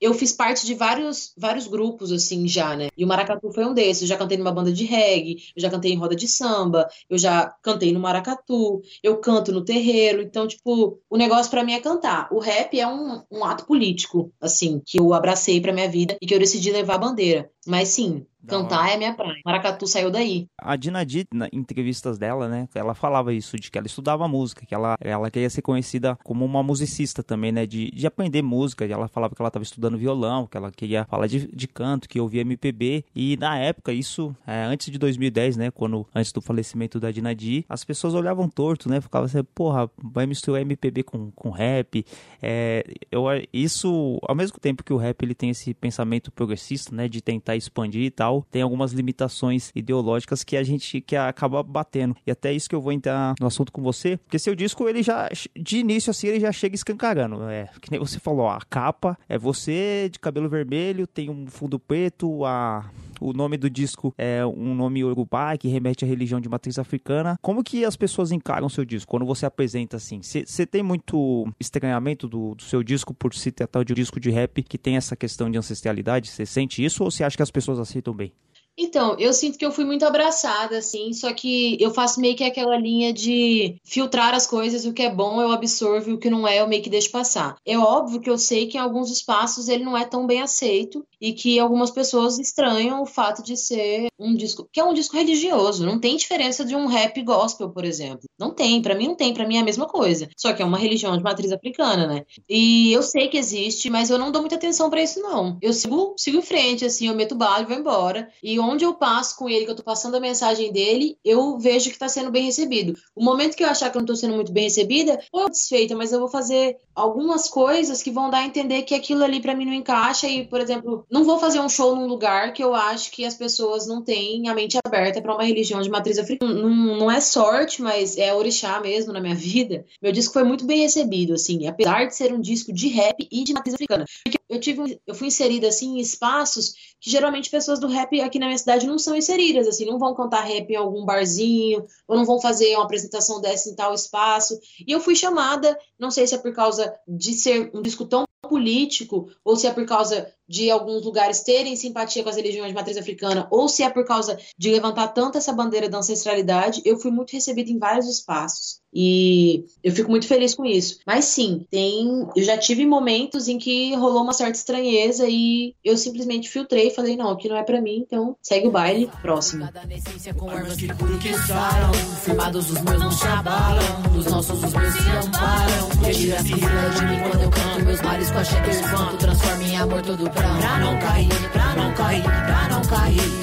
[0.00, 2.88] eu fiz parte de vários, vários grupos, assim, já, né?
[2.96, 4.02] E o Maracatu foi um desses.
[4.02, 7.18] Eu já cantei numa banda de reggae, eu já cantei em roda de samba, eu
[7.18, 10.22] já cantei no Maracatu, eu canto no terreiro.
[10.22, 12.28] Então, tipo, o negócio pra mim é cantar.
[12.30, 16.26] O rap é um, um ato político, assim, que eu abracei pra minha vida e
[16.26, 17.50] que eu decidi levar a bandeira.
[17.66, 18.92] Mas sim, cantar hora.
[18.92, 19.40] é minha praia.
[19.44, 20.46] Maracatu saiu daí.
[20.58, 24.74] A Dinadi, na entrevistas dela, né, ela falava isso, de que ela estudava música, que
[24.74, 28.86] ela, ela queria ser conhecida como uma musicista também, né, de, de aprender música.
[28.86, 32.08] E Ela falava que ela estava estudando violão, que ela queria falar de, de canto,
[32.08, 33.04] que ouvia MPB.
[33.14, 37.64] E na época, isso, é, antes de 2010, né, quando, antes do falecimento da Dinadi,
[37.68, 42.04] as pessoas olhavam torto, né, ficavam assim, porra, vai misturar MPB com, com rap.
[42.42, 47.08] É, eu, isso, ao mesmo tempo que o rap ele tem esse pensamento progressista, né,
[47.08, 52.16] de tentar expandir e tal, tem algumas limitações ideológicas que a gente que acaba batendo.
[52.26, 55.02] E até isso que eu vou entrar no assunto com você, porque seu disco ele
[55.02, 59.18] já de início assim ele já chega escancarando, é, que nem você falou, a capa
[59.28, 64.44] é você de cabelo vermelho, tem um fundo preto, a o nome do disco é
[64.44, 67.38] um nome urubá que remete à religião de matriz africana.
[67.42, 70.20] Como que as pessoas encaram seu disco quando você apresenta assim?
[70.22, 74.30] Você tem muito estranhamento do, do seu disco por se tratar de um disco de
[74.30, 76.28] rap que tem essa questão de ancestralidade?
[76.28, 78.32] Você sente isso ou você acha que as pessoas aceitam bem?
[78.80, 82.44] Então, eu sinto que eu fui muito abraçada, assim, só que eu faço meio que
[82.44, 86.30] aquela linha de filtrar as coisas, o que é bom eu absorvo e o que
[86.30, 87.56] não é eu meio que deixo passar.
[87.66, 91.04] É óbvio que eu sei que em alguns espaços ele não é tão bem aceito,
[91.20, 95.16] e que algumas pessoas estranham o fato de ser um disco que é um disco
[95.16, 95.84] religioso.
[95.84, 98.28] Não tem diferença de um rap gospel, por exemplo.
[98.38, 100.28] Não tem, para mim não tem, para mim é a mesma coisa.
[100.36, 102.24] Só que é uma religião de matriz africana, né?
[102.48, 105.58] E eu sei que existe, mas eu não dou muita atenção para isso não.
[105.60, 108.28] Eu sigo, sigo em frente, assim, eu meto bala e vou embora.
[108.42, 111.90] E onde eu passo com ele, que eu tô passando a mensagem dele, eu vejo
[111.90, 112.94] que tá sendo bem recebido.
[113.14, 115.94] O momento que eu achar que eu não tô sendo muito bem recebida, ou desfeita,
[115.96, 119.54] mas eu vou fazer algumas coisas que vão dar a entender que aquilo ali para
[119.54, 122.74] mim não encaixa e, por exemplo, não vou fazer um show num lugar que eu
[122.74, 126.52] acho que as pessoas não têm a mente aberta para uma religião de matriz africana.
[126.54, 129.86] Não, não é sorte, mas é orixá mesmo na minha vida.
[130.02, 133.44] Meu disco foi muito bem recebido, assim, apesar de ser um disco de rap e
[133.44, 134.04] de matriz africana.
[134.24, 138.38] Porque eu tive, eu fui inserida assim em espaços que geralmente pessoas do rap aqui
[138.38, 142.16] na minha cidade não são inseridas, assim, não vão cantar rap em algum barzinho, ou
[142.16, 144.58] não vão fazer uma apresentação dessa em tal espaço.
[144.86, 148.24] E eu fui chamada, não sei se é por causa de ser um disco tão
[148.48, 152.74] político, ou se é por causa de alguns lugares terem simpatia com as religiões de
[152.74, 156.98] matriz africana, ou se é por causa de levantar tanto essa bandeira da ancestralidade, eu
[156.98, 158.80] fui muito recebida em vários espaços.
[158.92, 160.98] E eu fico muito feliz com isso.
[161.06, 162.26] Mas sim, tem.
[162.34, 166.94] Eu já tive momentos em que rolou uma certa estranheza e eu simplesmente filtrei e
[166.94, 169.68] falei, não, aqui não é para mim, então segue o baile, próximo.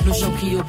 [0.05, 0.63] No chão que eu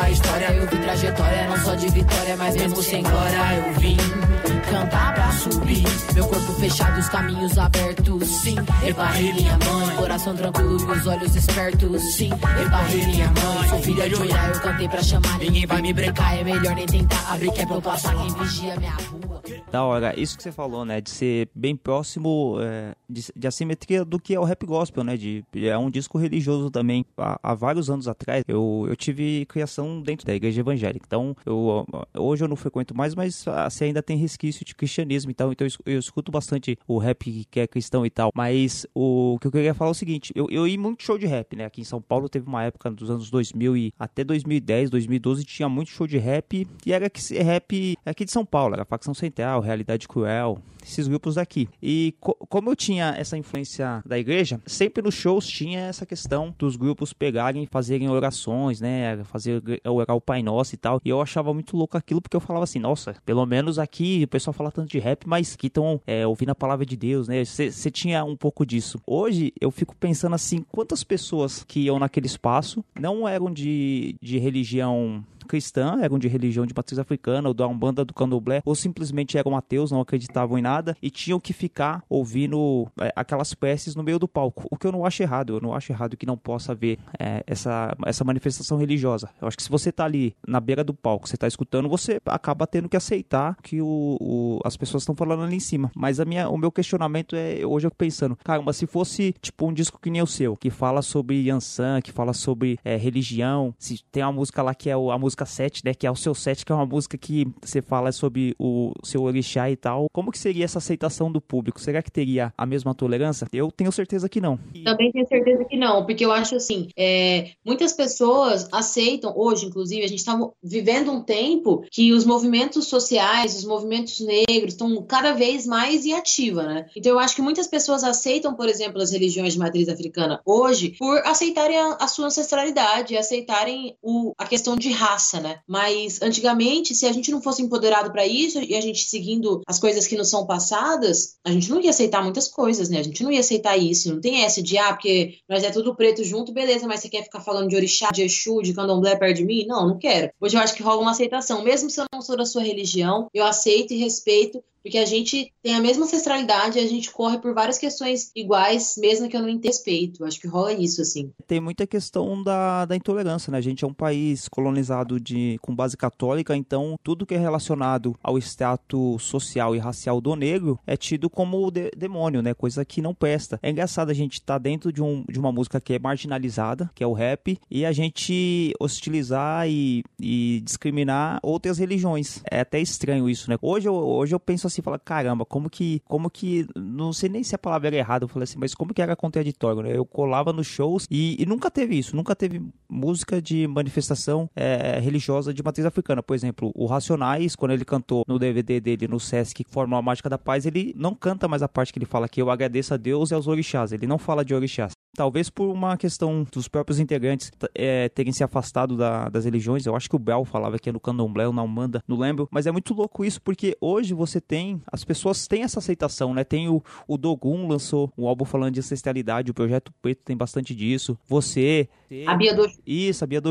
[0.00, 0.46] a história.
[0.52, 5.30] Eu vi trajetória, não só de vitória, mas mesmo sem glória eu vim cantar pra
[5.32, 5.84] subir.
[6.14, 8.56] Meu corpo fechado, os caminhos abertos, sim.
[8.86, 12.30] Eu barrei minha mãe, coração tranquilo e os olhos espertos, sim.
[12.30, 15.38] Eu barrei minha mãe, sou filha de olhar, eu cantei pra chamar.
[15.38, 18.34] Ninguém vai me brecar, é melhor nem tentar abrir, que é pra eu passar quem
[18.34, 19.42] vigia minha rua.
[19.70, 24.04] Da hora, isso que você falou, né, de ser bem próximo é, de, de, assimetria
[24.04, 27.04] do que é o rap gospel, né, de, é um disco religioso também.
[27.16, 31.86] Há, há, vários anos atrás, eu, eu tive criação dentro da igreja evangélica, então eu,
[32.14, 35.94] hoje eu não frequento mais, mas assim, ainda tem resquício de cristianismo, então, então eu,
[35.94, 39.52] eu escuto bastante o rap que é cristão e tal, mas o, o que eu
[39.52, 41.84] queria falar é o seguinte, eu, eu ia muito show de rap, né, aqui em
[41.84, 46.06] São Paulo teve uma época dos anos 2000 e até 2010, 2012 tinha muito show
[46.06, 46.66] de rap.
[46.84, 51.34] E era que rap aqui de São Paulo, era facção central, realidade cruel, esses grupos
[51.34, 51.68] daqui.
[51.82, 56.54] E co como eu tinha essa influência da igreja, sempre nos shows tinha essa questão
[56.58, 59.22] dos grupos pegarem e fazerem orações, né?
[59.24, 61.00] Fazer orar o Pai Nosso e tal.
[61.04, 64.28] E eu achava muito louco aquilo porque eu falava assim, nossa, pelo menos aqui o
[64.28, 67.44] pessoal fala tanto de rap, mas que estão é, ouvindo a palavra de Deus, né?
[67.44, 69.00] Você tinha um pouco disso.
[69.06, 74.38] Hoje eu fico pensando assim, quantas pessoas que iam naquele espaço não eram de, de
[74.38, 79.38] religião cristã, eram de religião de matriz africana, ou da Umbanda do Candomblé, ou simplesmente
[79.38, 84.02] eram ateus, não acreditavam em nada e tinham que ficar ouvindo é, aquelas peças no
[84.02, 84.66] meio do palco.
[84.70, 87.42] O que eu não acho errado, eu não acho errado que não possa haver é,
[87.46, 89.28] essa, essa manifestação religiosa.
[89.40, 92.20] Eu acho que se você tá ali na beira do palco, você tá escutando, você
[92.26, 95.90] acaba tendo que aceitar que o, o as pessoas estão falando ali em cima.
[95.94, 99.72] Mas a minha, o meu questionamento é, hoje eu pensando, caramba, se fosse tipo um
[99.72, 104.02] disco que nem o seu, que fala sobre Yansan, que fala sobre é, religião, se
[104.10, 105.94] tem uma música lá que é a música música 7, né?
[105.94, 109.22] Que é o seu 7, que é uma música que você fala sobre o seu
[109.22, 110.06] orixá e tal.
[110.12, 111.80] Como que seria essa aceitação do público?
[111.80, 113.46] Será que teria a mesma tolerância?
[113.52, 114.58] Eu tenho certeza que não.
[114.84, 120.04] Também tenho certeza que não, porque eu acho assim, é, muitas pessoas aceitam, hoje, inclusive,
[120.04, 125.32] a gente está vivendo um tempo que os movimentos sociais, os movimentos negros estão cada
[125.32, 126.86] vez mais em ativa, né?
[126.96, 130.94] Então eu acho que muitas pessoas aceitam, por exemplo, as religiões de matriz africana hoje
[130.98, 135.58] por aceitarem a, a sua ancestralidade, aceitarem o, a questão de raça né?
[135.66, 139.78] Mas antigamente, se a gente não fosse empoderado para isso e a gente seguindo as
[139.78, 143.00] coisas que nos são passadas, a gente não ia aceitar muitas coisas, né?
[143.00, 144.12] A gente não ia aceitar isso.
[144.12, 147.24] Não tem essa de, ah, porque nós é tudo preto junto, beleza, mas você quer
[147.24, 149.66] ficar falando de orixá, de exu, de candomblé perto de mim?
[149.66, 150.30] Não, não quero.
[150.40, 151.62] Hoje eu acho que rola uma aceitação.
[151.62, 155.52] Mesmo se eu não sou da sua religião, eu aceito e respeito porque a gente
[155.64, 159.48] tem a mesma ancestralidade, a gente corre por várias questões iguais, mesmo que eu não
[159.48, 160.24] tenha respeito.
[160.24, 161.32] Acho que rola isso, assim.
[161.44, 163.58] Tem muita questão da, da intolerância, né?
[163.58, 168.14] A gente é um país colonizado de, com base católica, então tudo que é relacionado
[168.22, 172.54] ao status social e racial do negro é tido como de, demônio, né?
[172.54, 173.58] Coisa que não presta.
[173.64, 176.88] É engraçado a gente estar tá dentro de, um, de uma música que é marginalizada,
[176.94, 182.40] que é o rap, e a gente hostilizar e, e discriminar outras religiões.
[182.48, 183.56] É até estranho isso, né?
[183.60, 187.28] Hoje eu, hoje eu penso assim, assim, fala, caramba, como que, como que, não sei
[187.28, 189.96] nem se a palavra era errada, eu falei assim, mas como que era contraditório, né?
[189.96, 194.98] Eu colava nos shows e, e nunca teve isso, nunca teve música de manifestação é,
[195.00, 196.22] religiosa de matriz africana.
[196.22, 200.38] Por exemplo, o Racionais, quando ele cantou no DVD dele, no Sesc, Fórmula Mágica da
[200.38, 203.30] Paz, ele não canta mais a parte que ele fala que eu agradeço a Deus
[203.30, 204.92] e aos orixás, ele não fala de orixás.
[205.16, 209.86] talvez por uma questão dos próprios integrantes é, terem se afastado da, das religiões.
[209.86, 212.48] Eu acho que o Bel falava que é no candomblé ou na Umbanda, não lembro.
[212.50, 216.44] Mas é muito louco isso, porque hoje você tem, as pessoas têm essa aceitação, né?
[216.44, 220.74] Tem o, o Dogun lançou um álbum falando de ancestralidade, o Projeto Preto tem bastante
[220.74, 221.18] disso.
[221.26, 221.88] Você...
[222.26, 223.42] A Bia do Isso, a Bia.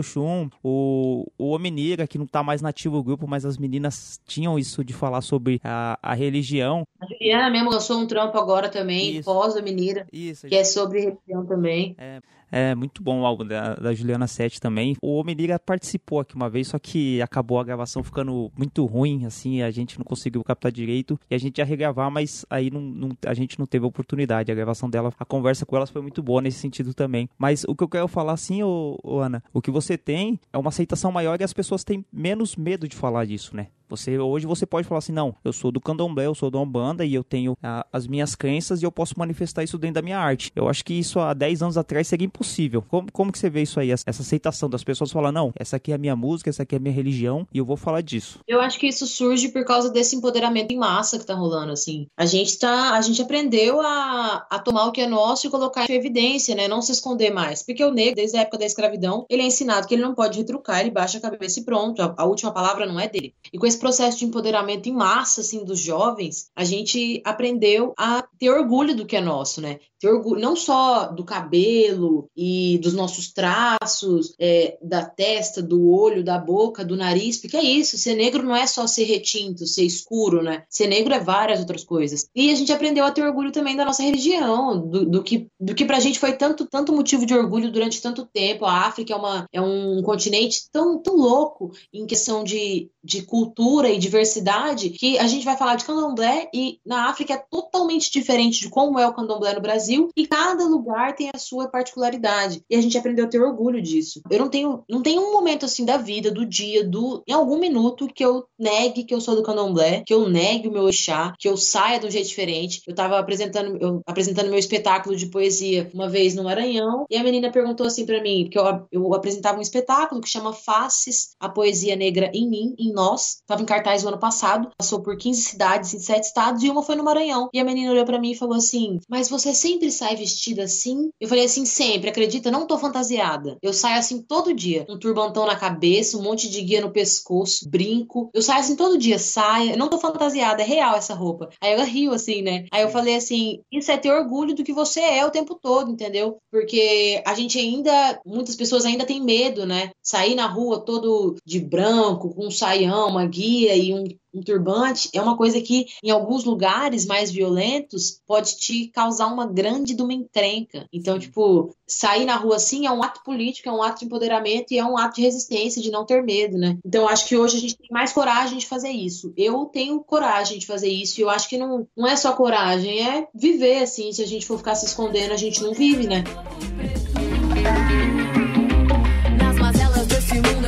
[0.63, 4.83] O, o Omenira, que não tá mais nativo do grupo, mas as meninas tinham isso
[4.83, 6.83] de falar sobre a, a religião.
[6.99, 9.25] A Juliana mesmo lançou um trampo agora também, Isso.
[9.25, 11.95] pós Dominira, Isso, que é sobre religião também.
[11.97, 12.21] É,
[12.55, 14.95] é muito bom o álbum da, da Juliana Sete também.
[15.01, 19.61] O Homem-Liga participou aqui uma vez, só que acabou a gravação ficando muito ruim, assim,
[19.61, 21.19] a gente não conseguiu captar direito.
[21.29, 24.51] E a gente ia regravar, mas aí não, não- a gente não teve a oportunidade.
[24.51, 27.29] A gravação dela, a conversa com elas foi muito boa nesse sentido também.
[27.37, 30.57] Mas o que eu quero falar assim, ô, ô Ana, o que você tem é
[30.57, 33.67] uma aceitação maior e as pessoas têm menos medo de falar disso, né?
[33.89, 37.05] Você hoje você pode falar assim, não, eu sou do candomblé, eu sou da Umbanda
[37.05, 40.19] e eu tenho ah, as minhas crenças e eu posso manifestar isso dentro da minha
[40.19, 40.51] arte.
[40.55, 42.81] Eu acho que isso há 10 anos atrás seria impossível.
[42.81, 45.91] Como, como que você vê isso aí, essa aceitação das pessoas falar, não, essa aqui
[45.91, 48.39] é a minha música, essa aqui é a minha religião e eu vou falar disso.
[48.47, 52.07] Eu acho que isso surge por causa desse empoderamento em massa que tá rolando, assim.
[52.17, 55.89] A gente tá, a gente aprendeu a, a tomar o que é nosso e colocar
[55.89, 56.67] em evidência, né?
[56.67, 57.63] Não se esconder mais.
[57.63, 60.37] Porque o negro, desde a época da escravidão, ele é ensinado que ele não pode
[60.37, 62.01] retrucar, ele baixa a cabeça e pronto.
[62.01, 63.33] A, a última palavra não é dele.
[63.51, 68.27] E com esse processo de empoderamento em massa, assim, dos jovens, a gente aprendeu a
[68.39, 69.79] ter orgulho do que é nosso, né?
[70.05, 76.23] Ter orgulho não só do cabelo e dos nossos traços, é, da testa, do olho,
[76.23, 79.83] da boca, do nariz, porque é isso, ser negro não é só ser retinto, ser
[79.83, 80.61] escuro, né?
[80.69, 82.29] Ser negro é várias outras coisas.
[82.35, 85.73] E a gente aprendeu a ter orgulho também da nossa religião, do, do que, do
[85.73, 88.65] que pra gente foi tanto, tanto motivo de orgulho durante tanto tempo.
[88.65, 93.89] A África é, uma, é um continente tão, tão louco em questão de, de cultura
[93.89, 98.59] e diversidade que a gente vai falar de candomblé e na África é totalmente diferente
[98.59, 102.61] de como é o candomblé no Brasil e cada lugar tem a sua particularidade.
[102.69, 104.21] E a gente aprendeu a ter orgulho disso.
[104.29, 107.59] Eu não tenho, não tenho um momento assim da vida, do dia, do em algum
[107.59, 111.33] minuto que eu negue que eu sou do candomblé, que eu negue o meu chá,
[111.39, 112.81] que eu saia de um jeito diferente.
[112.87, 117.23] Eu tava apresentando, eu, apresentando meu espetáculo de poesia uma vez no Maranhão e a
[117.23, 121.49] menina perguntou assim pra mim, porque eu, eu apresentava um espetáculo que chama Faces, a
[121.49, 123.37] poesia negra em mim, em nós.
[123.45, 126.83] Tava em cartaz no ano passado, passou por 15 cidades em 7 estados e uma
[126.83, 127.49] foi no Maranhão.
[127.53, 131.09] E a menina olhou pra mim e falou assim: "Mas você sempre sai vestida assim?"
[131.19, 133.57] Eu falei assim: "Sempre, acredita, não tô fantasiada.
[133.61, 137.69] Eu saio assim todo dia, um turbantão na cabeça, um monte de guia no pescoço,
[137.69, 138.29] brinco.
[138.33, 141.71] Eu saio assim todo dia, saia, eu não tô fantasiada, é real essa roupa." Aí
[141.73, 142.65] ela riu assim, né?
[142.71, 145.91] Aí eu falei assim: "Isso é ter orgulho do que você é o tempo todo,
[145.91, 146.37] entendeu?
[146.51, 149.91] Porque a gente ainda, muitas pessoas ainda têm medo, né?
[150.01, 155.09] Sair na rua todo de branco, com um saião, uma guia e um um turbante
[155.13, 160.01] é uma coisa que, em alguns lugares mais violentos, pode te causar uma grande de
[160.01, 160.87] uma encrenca.
[160.91, 164.71] Então, tipo, sair na rua assim é um ato político, é um ato de empoderamento
[164.71, 166.77] e é um ato de resistência, de não ter medo, né?
[166.85, 169.33] Então, acho que hoje a gente tem mais coragem de fazer isso.
[169.37, 173.07] Eu tenho coragem de fazer isso e eu acho que não, não é só coragem,
[173.07, 174.11] é viver, assim.
[174.11, 176.23] Se a gente for ficar se escondendo, a gente não vive, né?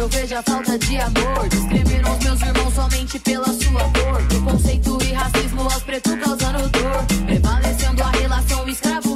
[0.07, 1.49] Eu vejo a falta de amor.
[1.49, 4.27] Discriminam os meus irmãos somente pela sua cor.
[4.27, 7.25] Preconceito e racismo aos pretos causando dor.
[7.25, 9.06] Prevalecendo a relação escravo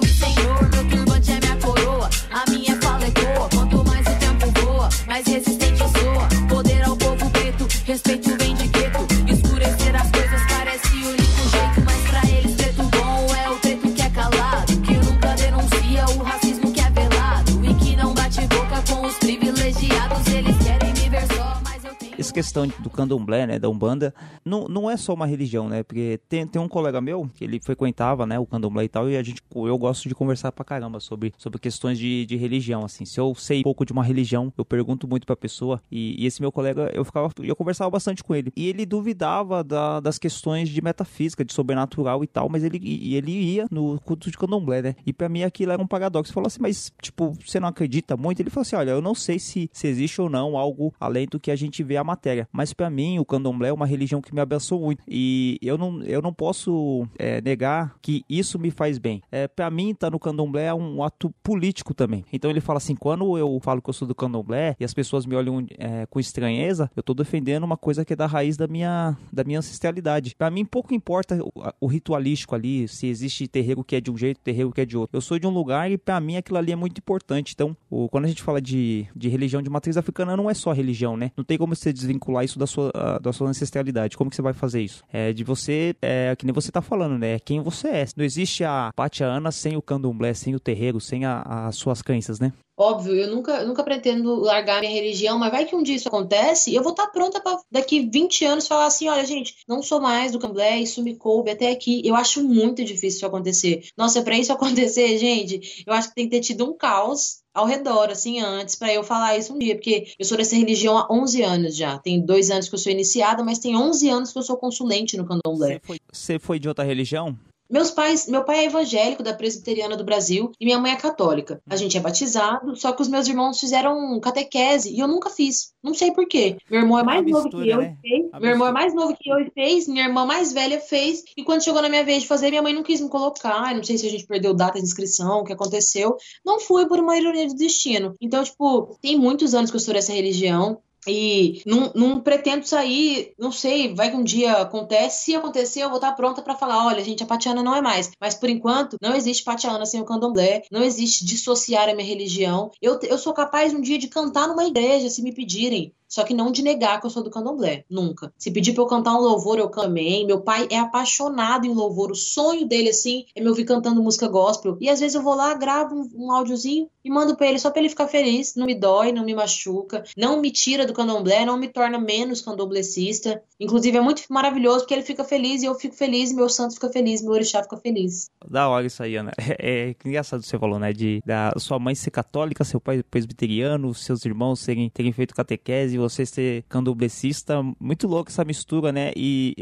[22.42, 24.14] questão do candomblé, né, da Umbanda,
[24.52, 25.82] não, não é só uma religião, né?
[25.84, 29.16] Porque tem, tem um colega meu que ele frequentava, né, o candomblé e tal, e
[29.16, 33.06] a gente, eu gosto de conversar pra caramba sobre, sobre questões de, de religião, assim.
[33.06, 36.42] Se eu sei pouco de uma religião, eu pergunto muito pra pessoa, e, e esse
[36.42, 40.68] meu colega, eu ficava, eu conversava bastante com ele, e ele duvidava da- das questões
[40.70, 44.82] de metafísica, de sobrenatural e tal, mas ele, e ele ia no culto de candomblé,
[44.82, 44.96] né?
[45.06, 46.34] E pra mim aquilo era um paradoxo.
[46.34, 48.40] Falou assim, mas, tipo, você não acredita muito?
[48.42, 51.40] Ele falou assim, olha, eu não sei se, se existe ou não algo além do
[51.40, 54.34] que a gente vê a matéria, mas pra mim o candomblé é uma religião que
[54.36, 58.98] me abençoou muito, e eu não, eu não posso é, negar que isso me faz
[58.98, 59.22] bem.
[59.32, 62.24] É, para mim, tá no candomblé é um ato político também.
[62.32, 65.26] Então ele fala assim, quando eu falo que eu sou do candomblé e as pessoas
[65.26, 68.68] me olham é, com estranheza, eu tô defendendo uma coisa que é da raiz da
[68.68, 70.36] minha, da minha ancestralidade.
[70.38, 74.18] Pra mim, pouco importa o, o ritualístico ali, se existe terreiro que é de um
[74.18, 75.16] jeito, terreiro que é de outro.
[75.16, 77.54] Eu sou de um lugar e pra mim aquilo ali é muito importante.
[77.54, 80.72] Então, o- quando a gente fala de, de religião de matriz africana, não é só
[80.72, 81.32] religião, né?
[81.36, 84.18] Não tem como você desvincular isso da sua, da sua ancestralidade.
[84.18, 85.04] Como que você vai fazer isso?
[85.14, 87.38] É de você, é, que nem você tá falando, né?
[87.38, 88.06] Quem você é.
[88.18, 92.40] Não existe a Pátia sem o candomblé, sem o terreiro, sem a, as suas crenças,
[92.40, 92.52] né?
[92.82, 96.74] Óbvio, eu nunca, nunca pretendo largar minha religião, mas vai que um dia isso acontece,
[96.74, 100.32] eu vou estar pronta para daqui 20 anos falar assim: olha, gente, não sou mais
[100.32, 102.02] do candomblé, isso me coube até aqui.
[102.04, 103.84] Eu acho muito difícil isso acontecer.
[103.96, 107.68] Nossa, para isso acontecer, gente, eu acho que tem que ter tido um caos ao
[107.68, 111.08] redor, assim, antes, para eu falar isso um dia, porque eu sou dessa religião há
[111.12, 112.00] 11 anos já.
[112.00, 115.16] Tem dois anos que eu sou iniciada, mas tem 11 anos que eu sou consulente
[115.18, 115.74] no candomblé.
[115.74, 117.38] Você foi, você foi de outra religião?
[117.72, 121.62] Meus pais, meu pai é evangélico da Presbiteriana do Brasil e minha mãe é católica.
[121.70, 125.72] A gente é batizado, só que os meus irmãos fizeram catequese e eu nunca fiz.
[125.82, 126.58] Não sei por quê.
[126.70, 127.98] Meu irmão é mais novo que eu né?
[127.98, 128.42] e fez.
[128.42, 129.88] Meu irmão é mais novo que eu e fez.
[129.88, 131.24] Minha irmã mais velha fez.
[131.38, 133.74] E quando chegou na minha vez de fazer, minha mãe não quis me colocar.
[133.74, 136.18] Não sei se a gente perdeu data de inscrição, o que aconteceu.
[136.46, 138.16] Não fui por uma ironia do destino.
[138.20, 140.82] Então, tipo, tem muitos anos que eu sou dessa religião.
[141.08, 145.26] E não, não, pretendo sair, não sei, vai que um dia acontece.
[145.26, 148.12] Se acontecer, eu vou estar pronta para falar: olha, gente, a Patiana não é mais.
[148.20, 152.72] Mas por enquanto, não existe Patiana sem o candomblé, não existe dissociar a minha religião.
[152.82, 155.94] Eu, eu sou capaz um dia de cantar numa igreja, se me pedirem.
[156.12, 158.34] Só que não de negar que eu sou do candomblé, nunca.
[158.38, 160.26] Se pedir pra eu cantar um louvor, eu camei.
[160.26, 162.12] Meu pai é apaixonado em louvor.
[162.12, 164.78] O sonho dele, assim, é me ouvir cantando música gospel.
[164.82, 167.72] E às vezes eu vou lá, gravo um, um áudiozinho e mando pra ele só
[167.72, 168.56] pra ele ficar feliz.
[168.58, 172.42] Não me dói, não me machuca, não me tira do candomblé, não me torna menos
[172.42, 173.42] candomblecista.
[173.58, 176.90] Inclusive é muito maravilhoso porque ele fica feliz e eu fico feliz, meu santo fica
[176.90, 178.30] feliz, meu orixá fica feliz.
[178.50, 179.32] Da hora isso aí, Ana.
[179.64, 180.92] É, é engraçado você falou, né?
[180.92, 186.00] De da sua mãe ser católica, seu pai presbiteriano, seus irmãos serem, terem feito catequese
[186.02, 189.12] você ser candomblessista, muito louco essa mistura, né?
[189.16, 189.54] E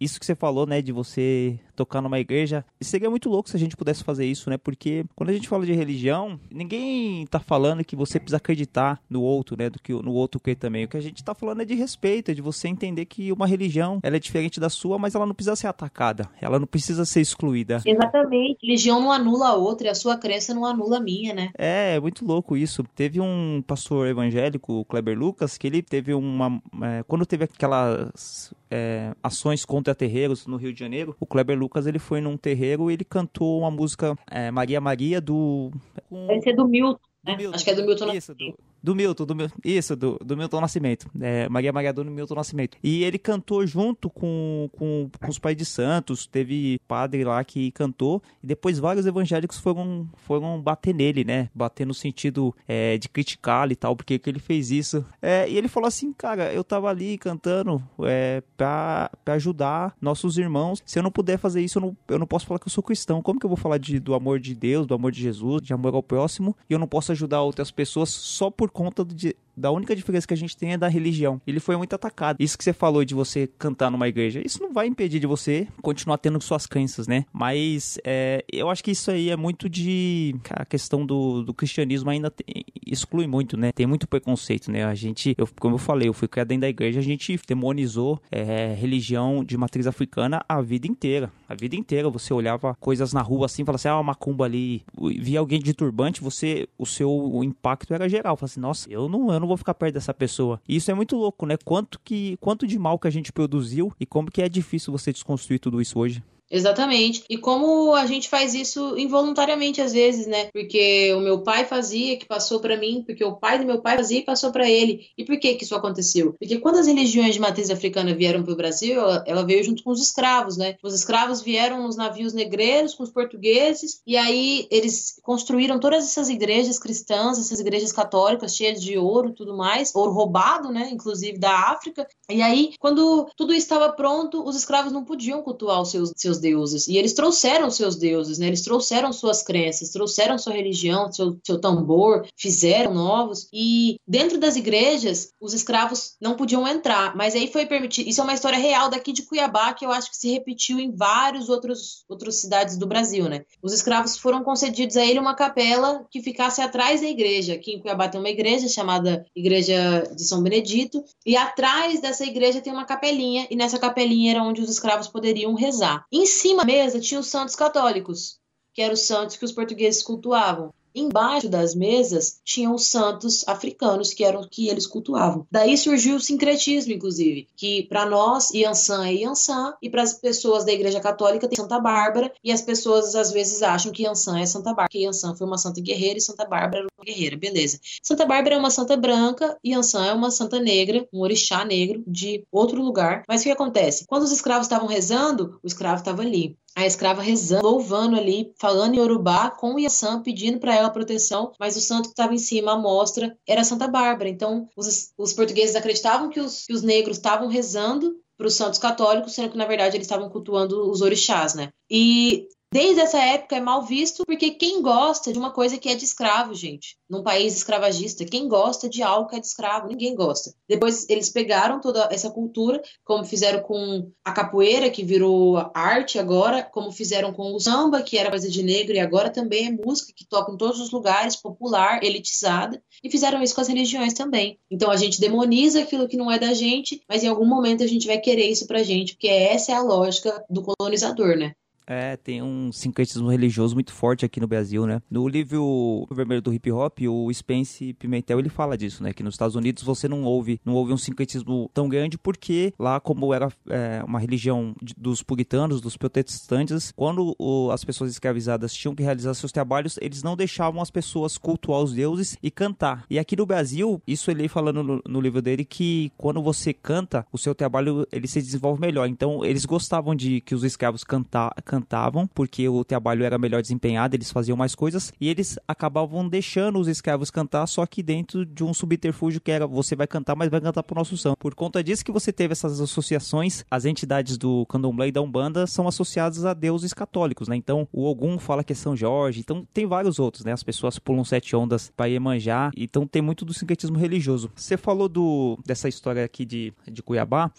[0.00, 3.60] isso que você falou, né, de você tocar numa igreja, seria muito louco se a
[3.60, 4.56] gente pudesse fazer isso, né?
[4.56, 9.22] Porque quando a gente fala de religião, ninguém tá falando que você precisa acreditar no
[9.22, 10.84] outro, né, do que no outro que também.
[10.84, 13.46] O que a gente tá falando é de respeito, é de você entender que uma
[13.46, 17.04] religião, ela é diferente da sua, mas ela não precisa ser atacada, ela não precisa
[17.04, 17.82] ser excluída.
[17.84, 18.58] Exatamente.
[18.62, 21.50] Religião não anula a outra e a sua crença não anula a minha, né?
[21.56, 22.84] É, é muito louco isso.
[22.94, 26.60] Teve um pastor evangélico, o Kleber Lucas, que ele teve uma.
[26.82, 31.86] É, quando teve aquelas é, ações contra terreiros no Rio de Janeiro, o Kleber Lucas
[31.86, 35.70] ele foi num terreiro e ele cantou uma música é, Maria Maria do.
[36.08, 36.26] Com...
[36.26, 36.98] Deve ser do Milton.
[37.22, 37.36] Né?
[37.36, 37.54] Milton.
[37.54, 41.10] Acho que é do Milton Isso, do, do Milton, do, isso, do, do Milton Nascimento.
[41.20, 42.76] É, Maria Maria do Milton Nascimento.
[42.82, 46.26] E ele cantou junto com, com, com os pais de santos.
[46.26, 48.22] Teve padre lá que cantou.
[48.42, 51.48] E depois vários evangélicos foram, foram bater nele, né?
[51.54, 55.04] Bater no sentido é, de criticá-lo e tal, porque que ele fez isso.
[55.20, 60.38] É, e ele falou assim, cara, eu tava ali cantando é, pra, pra ajudar nossos
[60.38, 60.82] irmãos.
[60.84, 62.82] Se eu não puder fazer isso, eu não, eu não posso falar que eu sou
[62.82, 63.22] cristão.
[63.22, 65.72] Como que eu vou falar de, do amor de Deus, do amor de Jesus, de
[65.72, 69.70] amor ao próximo, e eu não posso ajudar outras pessoas só por conta de, da
[69.70, 71.40] única diferença que a gente tem é da religião.
[71.46, 72.36] Ele foi muito atacado.
[72.40, 75.68] Isso que você falou de você cantar numa igreja, isso não vai impedir de você
[75.80, 77.24] continuar tendo suas crenças, né?
[77.32, 80.34] Mas é, eu acho que isso aí é muito de.
[80.50, 83.72] A questão do, do cristianismo ainda tem, exclui muito, né?
[83.72, 84.84] Tem muito preconceito, né?
[84.84, 88.20] A gente, eu, como eu falei, eu fui criado dentro da igreja, a gente demonizou
[88.30, 91.30] é, religião de matriz africana a vida inteira.
[91.52, 94.82] A vida inteira você olhava coisas na rua assim, falava assim, ah, uma macumba ali,
[95.20, 98.38] via alguém de turbante, você, o seu o impacto era geral.
[98.38, 100.58] Falava assim, nossa, eu não, eu não vou ficar perto dessa pessoa.
[100.66, 101.58] E isso é muito louco, né?
[101.62, 105.12] Quanto que quanto de mal que a gente produziu e como que é difícil você
[105.12, 106.22] desconstruir tudo isso hoje.
[106.52, 107.24] Exatamente.
[107.30, 110.50] E como a gente faz isso involuntariamente às vezes, né?
[110.52, 113.96] Porque o meu pai fazia, que passou para mim, porque o pai do meu pai
[113.96, 115.06] fazia e passou para ele.
[115.16, 116.34] E por que que isso aconteceu?
[116.38, 119.82] Porque quando as religiões de matriz africana vieram para o Brasil, ela, ela, veio junto
[119.82, 120.76] com os escravos, né?
[120.82, 126.28] Os escravos vieram nos navios negreiros com os portugueses e aí eles construíram todas essas
[126.28, 130.90] igrejas cristãs, essas igrejas católicas cheias de ouro, tudo mais, ouro roubado, né?
[130.92, 132.06] Inclusive da África.
[132.28, 136.86] E aí, quando tudo estava pronto, os escravos não podiam cultuar os seus, seus deuses.
[136.88, 138.48] E eles trouxeram seus deuses, né?
[138.48, 143.48] Eles trouxeram suas crenças, trouxeram sua religião, seu, seu tambor, fizeram novos.
[143.52, 147.16] E dentro das igrejas, os escravos não podiam entrar.
[147.16, 148.08] Mas aí foi permitido.
[148.08, 150.94] Isso é uma história real daqui de Cuiabá, que eu acho que se repetiu em
[150.94, 153.44] vários outros outras cidades do Brasil, né?
[153.62, 157.54] Os escravos foram concedidos a ele uma capela que ficasse atrás da igreja.
[157.54, 161.04] Aqui em Cuiabá tem uma igreja chamada Igreja de São Benedito.
[161.24, 163.46] E atrás dessa igreja tem uma capelinha.
[163.50, 166.04] E nessa capelinha era onde os escravos poderiam rezar.
[166.10, 168.38] Em cima da mesa tinha os santos católicos,
[168.72, 170.72] que eram os santos que os portugueses cultuavam.
[170.94, 175.46] Embaixo das mesas tinham os santos africanos, que eram que eles cultuavam.
[175.50, 180.64] Daí surgiu o sincretismo, inclusive, que para nós, Yansan é Yansan, e para as pessoas
[180.64, 184.46] da Igreja Católica tem Santa Bárbara, e as pessoas às vezes acham que Yansan é
[184.46, 187.80] Santa Bárbara, que Yansan foi uma santa guerreira e Santa Bárbara era guerreira, beleza.
[188.02, 192.02] Santa Bárbara é uma santa branca e Ansan é uma santa negra, um orixá negro
[192.06, 193.24] de outro lugar.
[193.28, 194.06] Mas o que acontece?
[194.06, 196.56] Quando os escravos estavam rezando, o escravo estava ali.
[196.74, 201.76] A escrava rezando, louvando ali, falando em Yorubá com Yansan, pedindo para ela proteção, mas
[201.76, 204.28] o santo que estava em cima, a mostra, era Santa Bárbara.
[204.28, 208.78] Então, os, os portugueses acreditavam que os, que os negros estavam rezando para os santos
[208.78, 211.70] católicos, sendo que na verdade eles estavam cultuando os orixás, né?
[211.90, 215.94] E Desde essa época é mal visto porque quem gosta de uma coisa que é
[215.94, 220.14] de escravo, gente, num país escravagista, quem gosta de algo que é de escravo, ninguém
[220.14, 220.54] gosta.
[220.66, 226.62] Depois eles pegaram toda essa cultura, como fizeram com a capoeira, que virou arte agora,
[226.62, 230.10] como fizeram com o samba, que era coisa de negro e agora também é música
[230.16, 234.58] que toca em todos os lugares, popular, elitizada, e fizeram isso com as religiões também.
[234.70, 237.86] Então a gente demoniza aquilo que não é da gente, mas em algum momento a
[237.86, 241.52] gente vai querer isso pra gente, porque essa é a lógica do colonizador, né?
[241.86, 245.02] É, tem um sincretismo religioso muito forte aqui no Brasil, né?
[245.10, 249.12] No livro Vermelho do Hip Hop, o Spence Pimentel, ele fala disso, né?
[249.12, 253.00] Que nos Estados Unidos você não ouve, não ouve um sincretismo tão grande porque lá,
[253.00, 258.72] como era é, uma religião de, dos puritanos, dos protestantes, quando o, as pessoas escravizadas
[258.72, 263.04] tinham que realizar seus trabalhos, eles não deixavam as pessoas cultuar os deuses e cantar.
[263.10, 267.26] E aqui no Brasil, isso ele falando no, no livro dele que quando você canta,
[267.32, 269.08] o seu trabalho ele se desenvolve melhor.
[269.08, 274.14] Então, eles gostavam de que os escravos cantar cantavam, porque o trabalho era melhor desempenhado,
[274.14, 278.62] eles faziam mais coisas, e eles acabavam deixando os escravos cantar, só que dentro de
[278.62, 281.38] um subterfúgio que era você vai cantar, mas vai cantar pro nosso santo.
[281.38, 285.66] Por conta disso que você teve essas associações, as entidades do candomblé e da Umbanda
[285.66, 287.56] são associadas a deuses católicos, né?
[287.56, 290.52] Então, o Ogum fala que é São Jorge, então tem vários outros, né?
[290.52, 294.50] As pessoas pulam sete ondas para Iemanjá, então tem muito do sincretismo religioso.
[294.54, 297.50] Você falou do dessa história aqui de, de Cuiabá,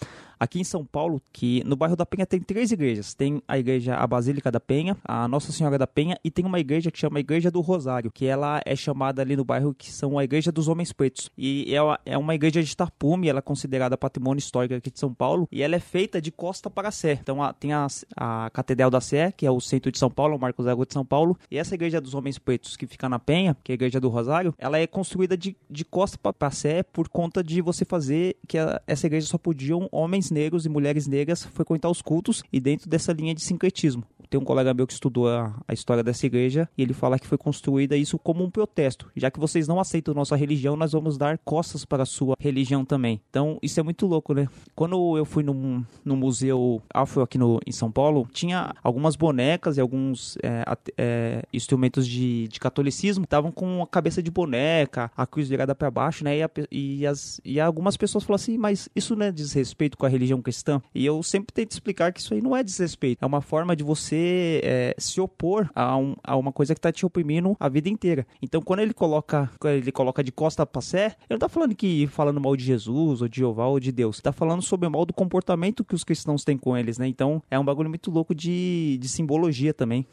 [0.43, 3.13] aqui em São Paulo, que no bairro da Penha tem três igrejas.
[3.13, 6.59] Tem a igreja, a Basílica da Penha, a Nossa Senhora da Penha e tem uma
[6.59, 10.17] igreja que chama Igreja do Rosário, que ela é chamada ali no bairro que são
[10.19, 11.29] a Igreja dos Homens Pretos.
[11.37, 11.73] E
[12.05, 15.61] é uma igreja de tapume, ela é considerada patrimônio histórico aqui de São Paulo e
[15.61, 17.17] ela é feita de costa para Sé.
[17.21, 20.35] Então a, tem a, a Catedral da Sé, que é o centro de São Paulo,
[20.35, 23.19] o Marcos Zero de São Paulo, e essa Igreja dos Homens Pretos que fica na
[23.19, 26.83] Penha, que é a Igreja do Rosário, ela é construída de, de costa para Sé
[26.83, 31.07] por conta de você fazer que a, essa igreja só podiam homens negros e mulheres
[31.07, 34.03] negras frequentar os cultos e dentro dessa linha de sincretismo.
[34.33, 37.27] Tem um colega meu que estudou a, a, história dessa igreja e ele fala que
[37.27, 39.11] foi construída isso como um protesto.
[39.15, 42.83] Já que vocês não aceitam nossa religião, nós vamos dar costas para a sua religião
[42.83, 43.21] também.
[43.29, 44.47] Então, isso é muito louco, né?
[44.73, 49.77] Quando eu fui no, no museu afro aqui no, em São Paulo, tinha algumas bonecas
[49.77, 50.65] e alguns é,
[50.97, 55.91] é, instrumentos de, de catolicismo estavam com a cabeça de boneca, a cruz virada para
[55.91, 56.39] baixo, né?
[56.39, 60.07] E, a, e, as, e algumas pessoas falaram assim, mas isso não é desrespeito com
[60.07, 60.81] a religião cristã?
[60.95, 63.83] E eu sempre tento explicar que isso aí não é desrespeito, é uma forma de
[63.83, 64.22] você
[64.63, 68.25] é, se opor a, um, a, uma coisa que está te oprimindo a vida inteira.
[68.41, 71.75] Então, quando ele coloca, quando ele coloca de costa para sé, ele não está falando
[71.75, 74.17] que falando mal de Jesus ou de Jeová ou de Deus.
[74.17, 77.07] Está falando sobre o mal do comportamento que os cristãos têm com eles, né?
[77.07, 80.05] Então, é um bagulho muito louco de, de simbologia também.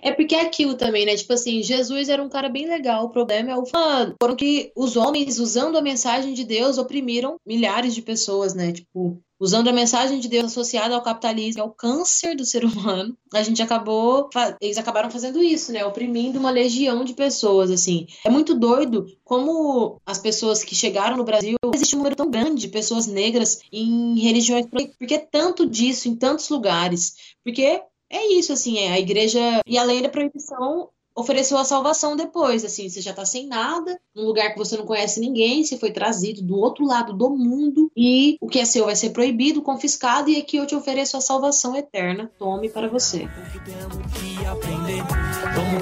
[0.00, 1.16] É porque é aquilo também, né?
[1.16, 3.06] Tipo assim, Jesus era um cara bem legal.
[3.06, 4.14] O problema é o fã.
[4.20, 8.72] Foram que os homens, usando a mensagem de Deus, oprimiram milhares de pessoas, né?
[8.72, 12.64] Tipo, usando a mensagem de Deus associada ao capitalismo, que é o câncer do ser
[12.64, 14.28] humano, a gente acabou,
[14.60, 18.06] eles acabaram fazendo isso, né, oprimindo uma legião de pessoas, assim.
[18.24, 22.62] É muito doido como as pessoas que chegaram no Brasil, existe um número tão grande
[22.62, 27.80] de pessoas negras em religiões, porque é tanto disso em tantos lugares, porque
[28.10, 32.88] é isso, assim, é a igreja, e além da proibição, ofereceu a salvação depois, assim,
[32.88, 36.40] você já tá sem nada, num lugar que você não conhece ninguém, você foi trazido
[36.42, 40.36] do outro lado do mundo e o que é seu vai ser proibido, confiscado e
[40.36, 42.30] aqui eu te ofereço a salvação eterna.
[42.38, 43.28] Tome para você.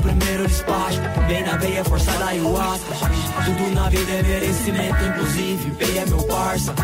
[0.03, 2.27] Primeiro despacho, bem na veia forçada.
[2.27, 6.75] Tudo na vida é merecimento, inclusive meu parça.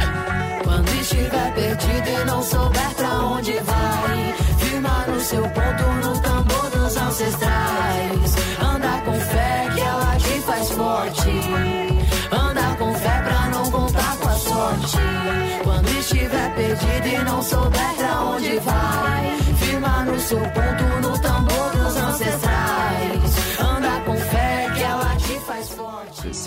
[0.62, 4.02] Quando estiver perdido e não souber pra onde vai,
[5.22, 7.91] seu ponto no tambor dos ancestrais.
[10.82, 11.30] Forte.
[12.32, 14.98] Anda com fé pra não contar com a sorte.
[15.62, 21.11] Quando estiver perdido e não souber pra onde vai, firma no seu ponto no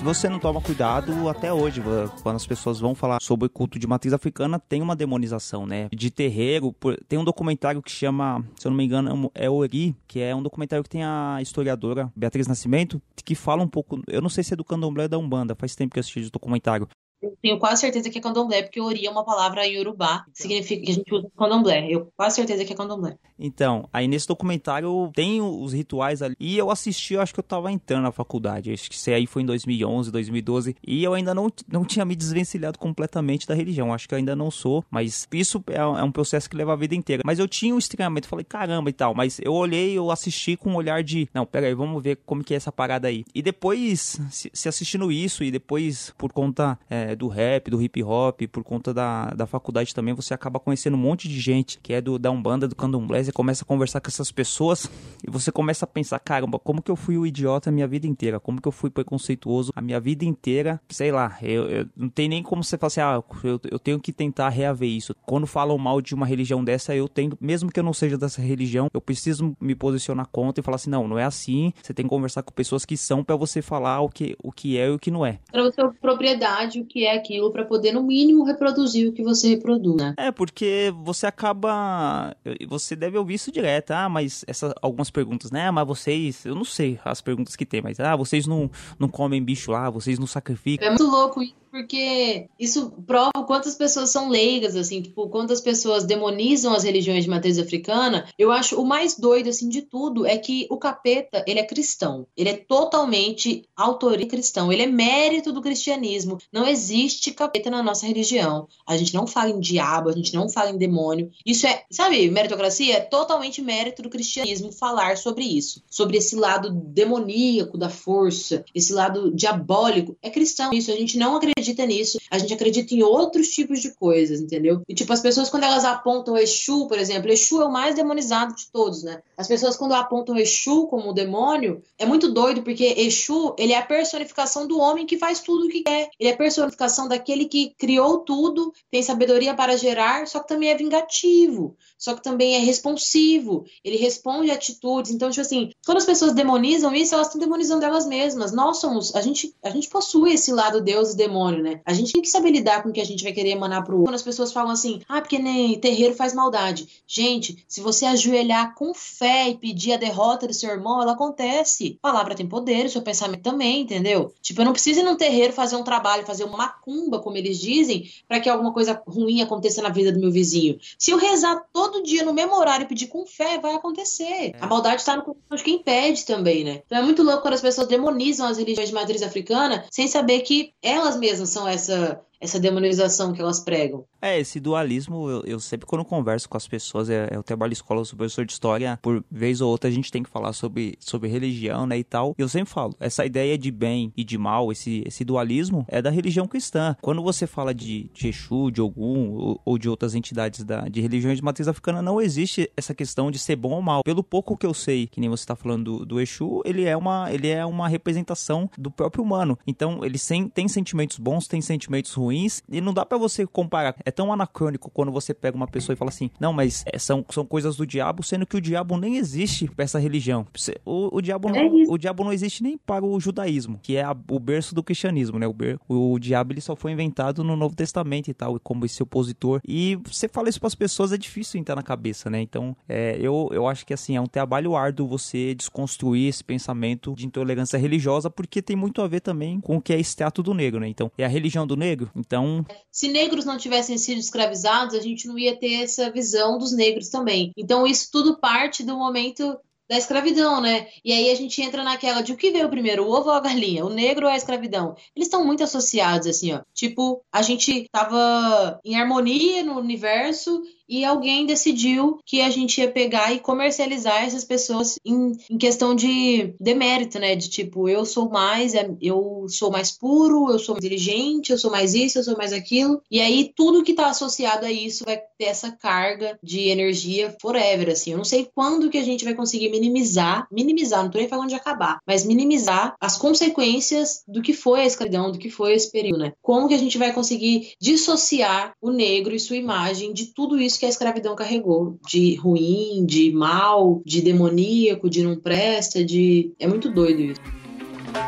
[0.05, 1.81] você não toma cuidado, até hoje,
[2.21, 5.89] quando as pessoas vão falar sobre culto de matriz africana, tem uma demonização, né?
[5.91, 6.75] De terreiro.
[7.07, 10.43] Tem um documentário que chama, se eu não me engano, é Ori, que é um
[10.43, 13.99] documentário que tem a historiadora Beatriz Nascimento, que fala um pouco.
[14.07, 16.19] Eu não sei se é do candomblé ou da Umbanda, faz tempo que eu assisti
[16.19, 16.87] esse documentário.
[17.21, 20.41] Eu tenho quase certeza que é candomblé, porque ori é uma palavra em urubá, que
[20.41, 21.87] significa que a gente usa candomblé.
[21.89, 23.17] Eu quase certeza que é candomblé.
[23.37, 26.35] Então, aí nesse documentário tem os rituais ali.
[26.39, 28.71] E eu assisti, eu acho que eu tava entrando na faculdade.
[28.71, 30.75] Acho que isso aí foi em 2011, 2012.
[30.85, 33.93] E eu ainda não, não tinha me desvencilhado completamente da religião.
[33.93, 34.83] Acho que eu ainda não sou.
[34.89, 37.23] Mas isso é, é um processo que leva a vida inteira.
[37.25, 38.27] Mas eu tinha um estranhamento.
[38.27, 39.13] Falei, caramba e tal.
[39.13, 41.27] Mas eu olhei, eu assisti com um olhar de.
[41.33, 43.25] Não, pera aí, vamos ver como que é essa parada aí.
[43.33, 48.01] E depois, se, se assistindo isso, e depois, por conta é, do rap, do hip
[48.01, 51.93] hop, por conta da, da faculdade também, você acaba conhecendo um monte de gente que
[51.93, 54.89] é do, da Umbanda, do Candomblé você começa a conversar com essas pessoas
[55.27, 58.07] e você começa a pensar, caramba, como que eu fui o idiota a minha vida
[58.07, 58.39] inteira?
[58.39, 60.79] Como que eu fui preconceituoso a minha vida inteira?
[60.89, 63.99] Sei lá, eu, eu não tem nem como você falar assim, ah, eu, eu tenho
[63.99, 65.13] que tentar reaver isso.
[65.25, 68.41] Quando falam mal de uma religião dessa, eu tenho, mesmo que eu não seja dessa
[68.41, 71.73] religião, eu preciso me posicionar contra e falar assim, não, não é assim.
[71.81, 74.77] Você tem que conversar com pessoas que são para você falar o que, o que
[74.77, 75.39] é e o que não é.
[75.51, 79.97] Para ter propriedade, que é aquilo, para poder, no mínimo, reproduzir o que você reproduz,
[79.97, 80.13] né?
[80.15, 82.33] É, porque você acaba.
[82.69, 83.91] Você deve ouvir isso direto.
[83.91, 85.69] Ah, mas essas algumas perguntas, né?
[85.71, 86.45] Mas vocês.
[86.45, 89.89] Eu não sei as perguntas que tem, mas ah, vocês não, não comem bicho lá,
[89.89, 90.87] vocês não sacrificam.
[90.87, 96.05] É muito louco isso porque isso prova quantas pessoas são leigas, assim, tipo, quantas pessoas
[96.05, 98.25] demonizam as religiões de matriz africana.
[98.39, 102.25] Eu acho o mais doido, assim, de tudo é que o capeta, ele é cristão.
[102.37, 104.71] Ele é totalmente autoria cristão.
[104.71, 106.37] Ele é mérito do cristianismo.
[106.49, 108.69] Não existe capeta na nossa religião.
[108.87, 111.29] A gente não fala em diabo, a gente não fala em demônio.
[111.45, 115.83] Isso é, sabe, meritocracia é totalmente mérito do cristianismo falar sobre isso.
[115.89, 120.15] Sobre esse lado demoníaco da força, esse lado diabólico.
[120.21, 120.89] É cristão isso.
[120.89, 124.81] A gente não acredita acredita nisso, a gente acredita em outros tipos de coisas, entendeu?
[124.87, 128.55] E tipo, as pessoas quando elas apontam Exu, por exemplo, Exu é o mais demonizado
[128.55, 129.21] de todos, né?
[129.37, 133.85] As pessoas quando apontam Exu como demônio, é muito doido, porque Exu, ele é a
[133.85, 136.09] personificação do homem que faz tudo o que quer.
[136.19, 140.69] Ele é a personificação daquele que criou tudo, tem sabedoria para gerar, só que também
[140.69, 145.11] é vingativo, só que também é responsivo, ele responde atitudes.
[145.11, 148.51] Então, tipo assim, quando as pessoas demonizam isso, elas estão demonizando elas mesmas.
[148.51, 151.81] Nós somos, a gente, a gente possui esse lado Deus e demônio né?
[151.85, 153.95] A gente tem que saber lidar com o que a gente vai querer emanar pro
[153.95, 154.05] outro.
[154.05, 156.87] Quando as pessoas falam assim, ah, porque nem terreiro faz maldade.
[157.07, 161.97] Gente, se você ajoelhar com fé e pedir a derrota do seu irmão, ela acontece.
[162.01, 164.33] A palavra tem poder, o seu pensamento também, entendeu?
[164.41, 167.59] Tipo, eu não preciso ir num terreiro fazer um trabalho, fazer uma macumba, como eles
[167.59, 170.77] dizem, para que alguma coisa ruim aconteça na vida do meu vizinho.
[170.97, 174.23] Se eu rezar todo dia no mesmo horário e pedir com fé, vai acontecer.
[174.23, 174.53] É.
[174.59, 176.81] A maldade está no coração de quem pede também, né?
[176.85, 180.41] Então é muito louco quando as pessoas demonizam as religiões de matriz africana sem saber
[180.41, 184.05] que elas mesmas são essa essa demonização que elas pregam.
[184.21, 188.01] É, esse dualismo, eu, eu sempre quando converso com as pessoas, é, eu trabalho escola,
[188.01, 190.97] eu sou professor de história, por vez ou outra a gente tem que falar sobre,
[190.99, 192.33] sobre religião, né, e tal.
[192.37, 196.09] Eu sempre falo, essa ideia de bem e de mal, esse, esse dualismo, é da
[196.09, 196.95] religião cristã.
[197.01, 201.01] Quando você fala de, de Exu, de Ogum, ou, ou de outras entidades da, de
[201.01, 204.03] religiões de matriz africana, não existe essa questão de ser bom ou mal.
[204.03, 206.95] Pelo pouco que eu sei, que nem você está falando do, do Exu, ele é,
[206.95, 209.57] uma, ele é uma representação do próprio humano.
[209.65, 213.47] Então, ele sem, tem sentimentos bons, tem sentimentos ruins, ruins e não dá para você
[213.47, 213.95] comparar.
[214.05, 217.25] É tão anacrônico quando você pega uma pessoa e fala assim: não, mas é, são,
[217.29, 220.45] são coisas do diabo, sendo que o diabo nem existe para essa religião.
[220.85, 224.03] O, o, diabo não, é o diabo não existe nem para o judaísmo, que é
[224.03, 225.47] a, o berço do cristianismo, né?
[225.47, 228.85] O, ber, o, o, diabo ele só foi inventado no Novo Testamento e tal, como
[228.85, 229.61] esse opositor.
[229.67, 232.41] E você fala isso para as pessoas, é difícil entrar na cabeça, né?
[232.41, 237.13] Então, é, eu, eu acho que assim, é um trabalho árduo você desconstruir esse pensamento
[237.15, 240.53] de intolerância religiosa, porque tem muito a ver também com o que é extrato do
[240.53, 240.87] negro, né?
[240.87, 242.65] Então, é a religião do negro, então.
[242.91, 247.09] Se negros não tivessem sido escravizados, a gente não ia ter essa visão dos negros
[247.09, 247.51] também.
[247.55, 249.57] Então, isso tudo parte do momento
[249.87, 250.87] da escravidão, né?
[251.03, 253.39] E aí a gente entra naquela de o que veio primeiro, o ovo ou a
[253.39, 254.95] galinha, o negro ou a escravidão?
[255.15, 256.61] Eles estão muito associados, assim, ó.
[256.73, 262.89] Tipo, a gente tava em harmonia no universo e alguém decidiu que a gente ia
[262.89, 267.35] pegar e comercializar essas pessoas em, em questão de demérito, né?
[267.35, 271.57] De tipo, eu sou mais, é, eu sou mais puro, eu sou mais inteligente, eu
[271.57, 273.01] sou mais isso, eu sou mais aquilo.
[273.09, 277.89] E aí tudo que tá associado a isso vai ter essa carga de energia forever,
[277.89, 278.11] assim.
[278.11, 281.49] Eu não sei quando que a gente vai conseguir minimizar, minimizar, não tô nem falando
[281.49, 285.91] de acabar, mas minimizar as consequências do que foi a escravidão, do que foi esse
[285.91, 286.33] período, né?
[286.41, 290.74] Como que a gente vai conseguir dissociar o negro e sua imagem de tudo isso
[290.75, 296.51] isso que a escravidão carregou, de ruim, de mal, de demoníaco, de não presta, de.
[296.59, 297.41] É muito doido isso.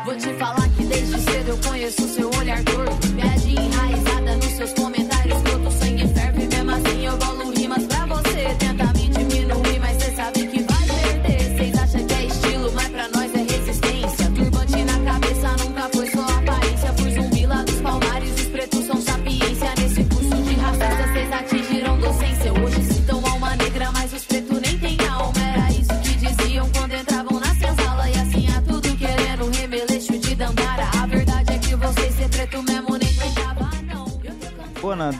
[0.04, 4.72] Vou te falar que desde cedo eu conheço seu olhar torto, viagem enraizada nos seus
[4.72, 5.87] comentários, todo sangue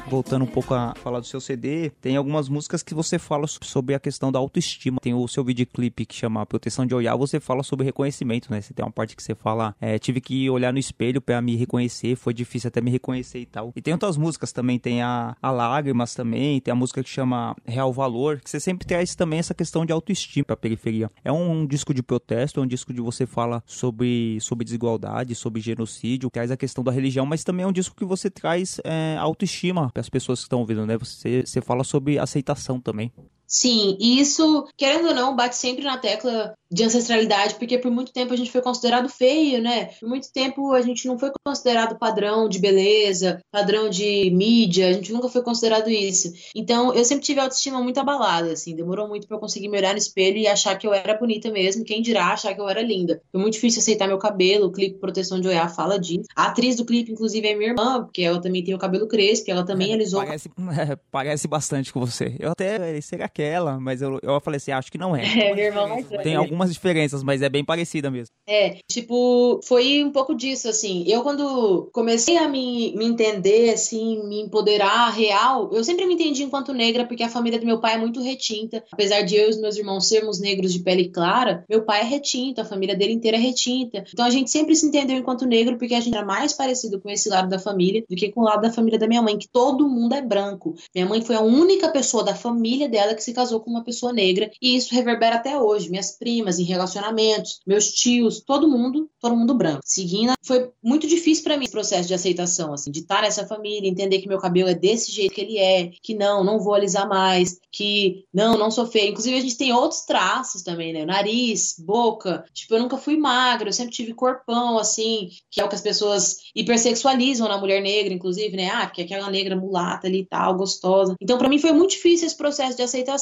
[0.09, 3.95] voltando um pouco a falar do seu CD, tem algumas músicas que você fala sobre
[3.95, 4.99] a questão da autoestima.
[5.01, 8.61] Tem o seu videoclipe que chama Proteção de Olhar, você fala sobre reconhecimento, né?
[8.61, 11.57] Você tem uma parte que você fala, é, tive que olhar no espelho para me
[11.57, 13.73] reconhecer, foi difícil até me reconhecer e tal.
[13.77, 17.55] E tem outras músicas também, tem a, a Lágrimas também, tem a música que chama
[17.67, 21.11] Real Valor, que você sempre traz também essa questão de autoestima pra periferia.
[21.23, 25.35] É um, um disco de protesto, é um disco de você fala sobre, sobre desigualdade,
[25.35, 28.81] sobre genocídio, traz a questão da religião, mas também é um disco que você traz
[28.85, 30.97] é, autoestima as pessoas que estão ouvindo, né?
[30.97, 33.13] Você, você fala sobre aceitação também.
[33.49, 38.13] Sim, e isso, querendo ou não, bate sempre na tecla de ancestralidade, porque por muito
[38.13, 39.87] tempo a gente foi considerado feio, né?
[39.99, 44.93] Por muito tempo a gente não foi considerado padrão de beleza, padrão de mídia, a
[44.93, 46.31] gente nunca foi considerado isso.
[46.55, 49.79] Então, eu sempre tive a autoestima muito abalada, assim, demorou muito para eu conseguir me
[49.79, 52.69] olhar no espelho e achar que eu era bonita mesmo, quem dirá achar que eu
[52.69, 53.23] era linda.
[53.33, 56.27] Foi muito difícil aceitar meu cabelo, o clipe Proteção de Olhar fala disso.
[56.37, 59.51] A atriz do clipe, inclusive, é minha irmã, porque ela também tem o cabelo crespo,
[59.51, 60.23] ela também é, alisou.
[60.23, 60.51] Parece,
[61.11, 62.37] parece bastante com você.
[62.39, 63.79] Eu até, será que é ela?
[63.81, 65.23] Mas eu, eu falei assim, acho que não é.
[65.39, 68.35] É, minha irmã mais Tem algumas diferenças, mas é bem parecida mesmo.
[68.47, 71.05] É, tipo, foi um pouco disso, assim.
[71.07, 76.43] Eu, quando comecei a me, me entender, assim, me empoderar real, eu sempre me entendi
[76.43, 78.83] enquanto negra, porque a família do meu pai é muito retinta.
[78.91, 82.05] Apesar de eu e os meus irmãos sermos negros de pele clara, meu pai é
[82.05, 84.05] retinto, a família dele inteira é retinta.
[84.13, 87.11] Então a gente sempre se entendeu enquanto negro, porque a gente era mais parecido com
[87.11, 89.49] esse lado da família do que com o lado da família da minha mãe, que
[89.49, 90.75] todo mundo é branco.
[90.95, 94.13] Minha mãe foi a única pessoa da família dela que se casou com uma pessoa
[94.13, 95.91] negra, e isso reverbera até hoje.
[95.91, 99.81] Minhas primas em relacionamentos, meus tios, todo mundo, todo mundo branco.
[99.85, 103.89] Seguindo, foi muito difícil para mim esse processo de aceitação, assim, de estar nessa família,
[103.89, 107.09] entender que meu cabelo é desse jeito que ele é, que não, não vou alisar
[107.09, 109.11] mais, que não, não sou feia.
[109.11, 111.05] Inclusive, a gente tem outros traços também, né?
[111.05, 112.45] Nariz, boca.
[112.53, 115.81] Tipo, eu nunca fui magra, eu sempre tive corpão, assim, que é o que as
[115.81, 118.71] pessoas hipersexualizam na mulher negra, inclusive, né?
[118.71, 121.15] Ah, porque aquela negra mulata ali e tal, gostosa.
[121.21, 123.18] Então, para mim foi muito difícil esse processo de aceitação,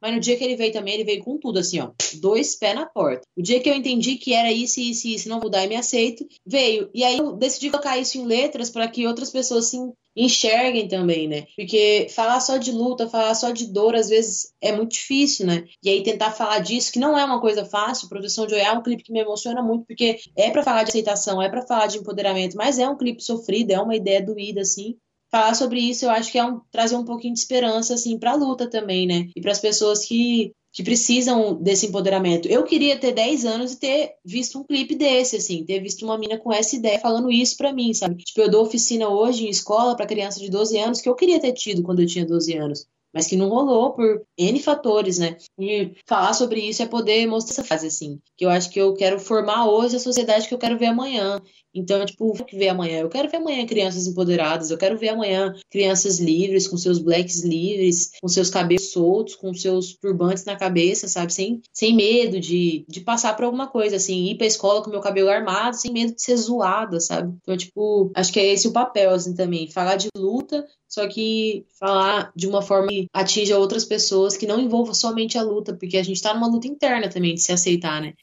[0.00, 1.90] mas no dia que ele veio também, ele veio com tudo, assim, ó,
[2.20, 3.22] dois pés na porta.
[3.36, 6.26] O dia que eu entendi que era isso, isso, isso, não mudar e me aceito,
[6.46, 6.90] veio.
[6.94, 9.78] E aí eu decidi colocar isso em letras para que outras pessoas se
[10.16, 11.46] enxerguem também, né?
[11.56, 15.64] Porque falar só de luta, falar só de dor, às vezes é muito difícil, né?
[15.82, 18.78] E aí tentar falar disso, que não é uma coisa fácil, Proteção de Olhar é
[18.78, 21.86] um clipe que me emociona muito, porque é para falar de aceitação, é para falar
[21.86, 24.96] de empoderamento, mas é um clipe sofrido, é uma ideia doída, assim.
[25.30, 28.34] Falar sobre isso, eu acho que é um, trazer um pouquinho de esperança, assim, pra
[28.34, 29.28] luta também, né?
[29.36, 32.46] E para as pessoas que que precisam desse empoderamento.
[32.46, 36.18] Eu queria ter 10 anos e ter visto um clipe desse, assim, ter visto uma
[36.18, 38.22] mina com essa ideia falando isso pra mim, sabe?
[38.22, 41.40] Tipo, eu dou oficina hoje em escola para criança de 12 anos que eu queria
[41.40, 42.86] ter tido quando eu tinha 12 anos.
[43.12, 45.36] Mas que não rolou por N fatores, né?
[45.58, 48.20] E falar sobre isso é poder mostrar essa fase, assim.
[48.36, 51.40] Que eu acho que eu quero formar hoje a sociedade que eu quero ver amanhã.
[51.78, 53.00] Então, tipo, que ver amanhã?
[53.00, 57.42] Eu quero ver amanhã crianças empoderadas, eu quero ver amanhã crianças livres, com seus blacks
[57.44, 61.32] livres, com seus cabelos soltos, com seus turbantes na cabeça, sabe?
[61.32, 65.00] Sem, sem medo de, de passar por alguma coisa, assim, ir pra escola com meu
[65.00, 67.32] cabelo armado, sem medo de ser zoada, sabe?
[67.42, 69.70] Então, tipo, acho que é esse o papel, assim, também.
[69.70, 74.58] Falar de luta, só que falar de uma forma que atinja outras pessoas, que não
[74.58, 78.00] envolva somente a luta, porque a gente tá numa luta interna também de se aceitar,
[78.00, 78.14] né?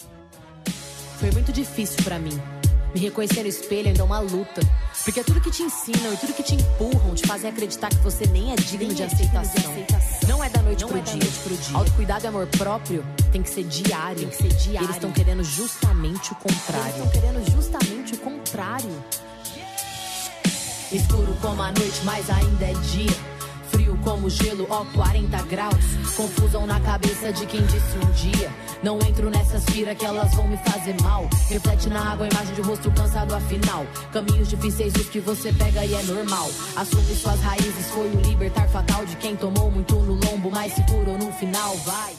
[1.19, 2.54] Foi muito difícil para mim
[2.95, 4.61] me reconhecer no espelho ainda é uma luta.
[5.03, 7.97] Porque é tudo que te ensinam e tudo que te empurram te fazem acreditar que
[7.97, 9.61] você nem é digno nem de, é aceitação.
[9.61, 10.29] de, aceitação.
[10.29, 11.13] Não é da noite, pro, é dia.
[11.13, 11.77] Da noite pro dia.
[11.77, 14.19] Autocuidado e amor próprio tem que ser diário.
[14.19, 14.81] Tem que ser diário.
[14.81, 16.85] E eles estão querendo justamente o contrário.
[16.85, 19.03] Eles estão querendo justamente o contrário.
[20.89, 23.24] Escuro como a noite, mas ainda é dia
[24.05, 25.85] como gelo, ó 40 graus.
[26.15, 28.49] Confusão na cabeça de quem disse um dia.
[28.83, 31.27] Não entro nessas firas que elas vão me fazer mal.
[31.49, 33.85] Reflete na água a imagem de rosto cansado afinal.
[34.13, 36.49] Caminhos difíceis os que você pega e é normal.
[36.75, 40.83] Assume suas raízes, foi o libertar fatal de quem tomou muito no lombo, mas se
[40.83, 42.13] curou no final, vai.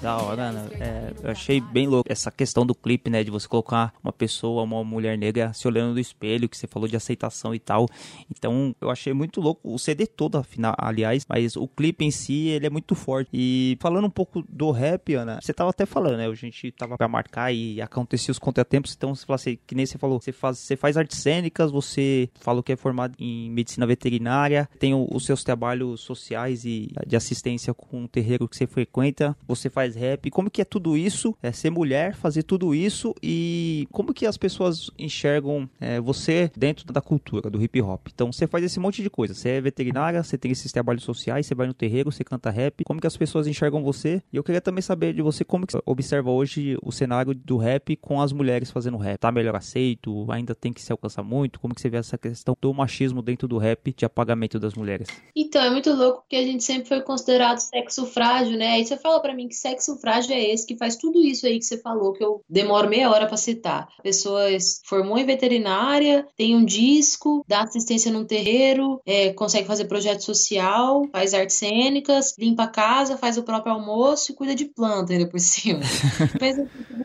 [0.00, 0.68] Da hora, né?
[0.80, 3.24] É, eu achei bem louco essa questão do clipe, né?
[3.24, 6.88] De você colocar uma pessoa, uma mulher negra se olhando no espelho, que você falou
[6.88, 7.86] de aceitação e tal.
[8.30, 12.48] Então, eu achei muito louco o CD todo, afinal, aliás, mas o clipe em si,
[12.48, 13.28] ele é muito forte.
[13.32, 16.26] E falando um pouco do rap, Ana, você tava até falando, né?
[16.26, 19.86] A gente tava pra marcar e acontecia os contratempos, então você fala assim, que nem
[19.86, 23.86] você falou, você faz, você faz artes cênicas, você falou que é formado em medicina
[23.86, 29.36] veterinária, tem os seus trabalhos sociais e de assistência com o terreiro que você frequenta,
[29.46, 30.30] você você faz rap.
[30.30, 31.36] Como que é tudo isso?
[31.42, 36.90] É ser mulher, fazer tudo isso e como que as pessoas enxergam é, você dentro
[36.92, 38.08] da cultura do hip hop?
[38.12, 39.34] Então você faz esse monte de coisa.
[39.34, 42.84] Você é veterinária, você tem esses trabalhos sociais, você vai no terreiro, você canta rap.
[42.84, 44.22] Como que as pessoas enxergam você?
[44.32, 47.56] E eu queria também saber de você como que você observa hoje o cenário do
[47.56, 49.18] rap com as mulheres fazendo rap.
[49.18, 50.30] Tá melhor aceito?
[50.30, 51.60] Ainda tem que se alcançar muito?
[51.60, 55.08] Como que você vê essa questão do machismo dentro do rap de apagamento das mulheres?
[55.34, 58.74] Então, é muito louco porque a gente sempre foi considerado sexo frágil, né?
[58.74, 61.58] Aí você fala para mim que sexo frágil é esse que faz tudo isso aí
[61.58, 63.88] que você falou, que eu demoro meia hora para citar.
[63.98, 64.42] A pessoa
[64.84, 71.06] formou em veterinária, tem um disco, dá assistência num terreiro, é, consegue fazer projeto social,
[71.10, 75.28] faz artes cênicas, limpa a casa, faz o próprio almoço e cuida de planta ainda
[75.28, 75.80] por cima.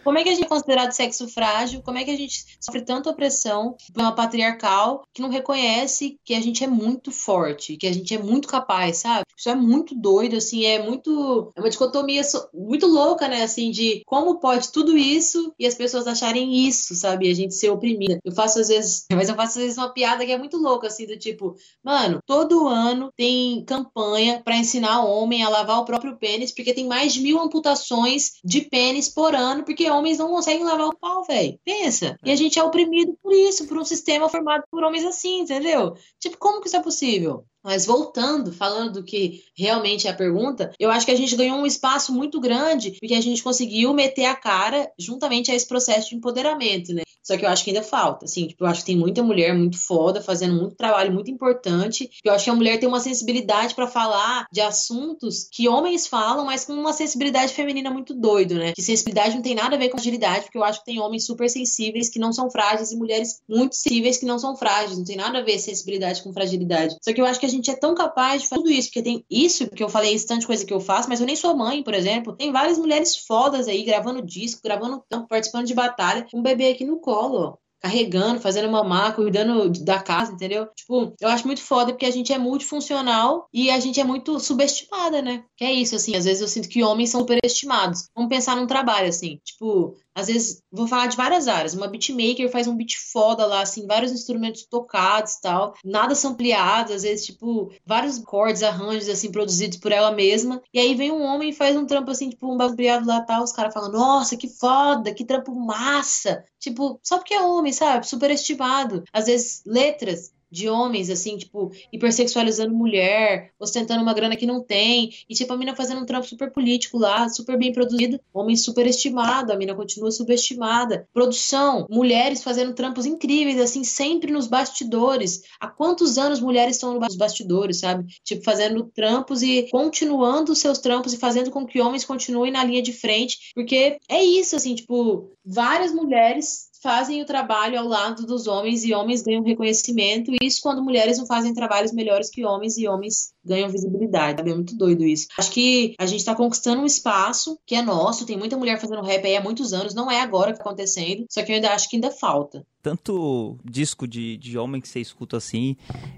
[0.03, 1.81] Como é que a gente é considerado sexo frágil?
[1.81, 6.41] Como é que a gente sofre tanta opressão pela patriarcal que não reconhece que a
[6.41, 9.25] gente é muito forte, que a gente é muito capaz, sabe?
[9.35, 11.51] Isso é muito doido, assim, é muito.
[11.55, 12.23] É uma dicotomia
[12.53, 13.43] muito louca, né?
[13.43, 17.29] Assim, de como pode tudo isso e as pessoas acharem isso, sabe?
[17.29, 18.19] A gente ser oprimida.
[18.23, 20.87] Eu faço às vezes, mas eu faço às vezes uma piada que é muito louca,
[20.87, 26.17] assim, do tipo, mano, todo ano tem campanha para ensinar homem a lavar o próprio
[26.17, 30.63] pênis, porque tem mais de mil amputações de pênis por ano, porque homens não conseguem
[30.63, 31.59] lavar o pau, velho.
[31.63, 32.17] Pensa.
[32.23, 35.95] E a gente é oprimido por isso, por um sistema formado por homens assim, entendeu?
[36.19, 37.45] Tipo, como que isso é possível?
[37.63, 41.57] Mas voltando, falando do que realmente é a pergunta, eu acho que a gente ganhou
[41.57, 46.09] um espaço muito grande porque a gente conseguiu meter a cara juntamente a esse processo
[46.09, 47.03] de empoderamento, né?
[47.23, 49.55] Só que eu acho que ainda falta, assim, tipo, eu acho que tem muita mulher
[49.55, 52.09] muito foda, fazendo muito trabalho muito importante.
[52.23, 56.45] Eu acho que a mulher tem uma sensibilidade para falar de assuntos que homens falam,
[56.45, 58.73] mas com uma sensibilidade feminina muito doido, né?
[58.73, 61.25] Que sensibilidade não tem nada a ver com agilidade, porque eu acho que tem homens
[61.25, 64.97] super sensíveis que não são frágeis e mulheres muito sensíveis que não são frágeis.
[64.97, 66.97] Não tem nada a ver sensibilidade com fragilidade.
[67.01, 69.01] Só que eu acho que a gente é tão capaz de fazer tudo isso, porque
[69.01, 71.35] tem isso que eu falei, esse tanto de coisa que eu faço, mas eu nem
[71.35, 72.35] sou mãe, por exemplo.
[72.35, 76.85] Tem várias mulheres fodas aí gravando disco, gravando campo, participando de batalha, um bebê aqui
[76.85, 80.67] no colo carregando, fazendo mamar, cuidando da casa, entendeu?
[80.73, 84.39] Tipo, eu acho muito foda porque a gente é multifuncional e a gente é muito
[84.39, 85.43] subestimada, né?
[85.57, 88.07] Que é isso, assim, às vezes eu sinto que homens são superestimados.
[88.15, 91.73] Vamos pensar num trabalho, assim, tipo, às vezes, vou falar de várias áreas.
[91.73, 97.03] Uma beatmaker faz um beat foda lá, assim, vários instrumentos tocados tal, nada ampliado, às
[97.03, 100.61] vezes, tipo, vários cordes, arranjos, assim, produzidos por ela mesma.
[100.73, 103.43] E aí vem um homem e faz um trampo, assim, tipo, um bagulhado lá tal,
[103.43, 106.43] os caras falam, nossa, que foda, que trampo massa.
[106.59, 108.07] Tipo, só porque é homem, sabe?
[108.07, 109.03] Superestimado.
[109.11, 115.11] Às vezes, letras de homens, assim, tipo, hipersexualizando mulher, ostentando uma grana que não tem,
[115.27, 119.51] e tipo, a mina fazendo um trampo super político lá, super bem produzido, homem superestimado,
[119.51, 121.07] a mina continua subestimada.
[121.11, 125.41] Produção, mulheres fazendo trampos incríveis, assim, sempre nos bastidores.
[125.59, 128.05] Há quantos anos mulheres estão nos bastidores, sabe?
[128.23, 132.81] Tipo, fazendo trampos e continuando seus trampos e fazendo com que homens continuem na linha
[132.81, 138.45] de frente, porque é isso, assim, tipo, várias mulheres fazem o trabalho ao lado dos
[138.45, 140.33] homens e homens ganham reconhecimento.
[140.41, 144.41] Isso quando mulheres não fazem trabalhos melhores que homens e homens ganham visibilidade.
[144.41, 145.27] É muito doido isso.
[145.37, 148.25] Acho que a gente está conquistando um espaço que é nosso.
[148.25, 149.95] Tem muita mulher fazendo rap aí há muitos anos.
[149.95, 151.25] Não é agora que está acontecendo.
[151.29, 154.99] Só que eu ainda acho que ainda falta tanto disco de, de homem que você
[154.99, 155.77] escuta assim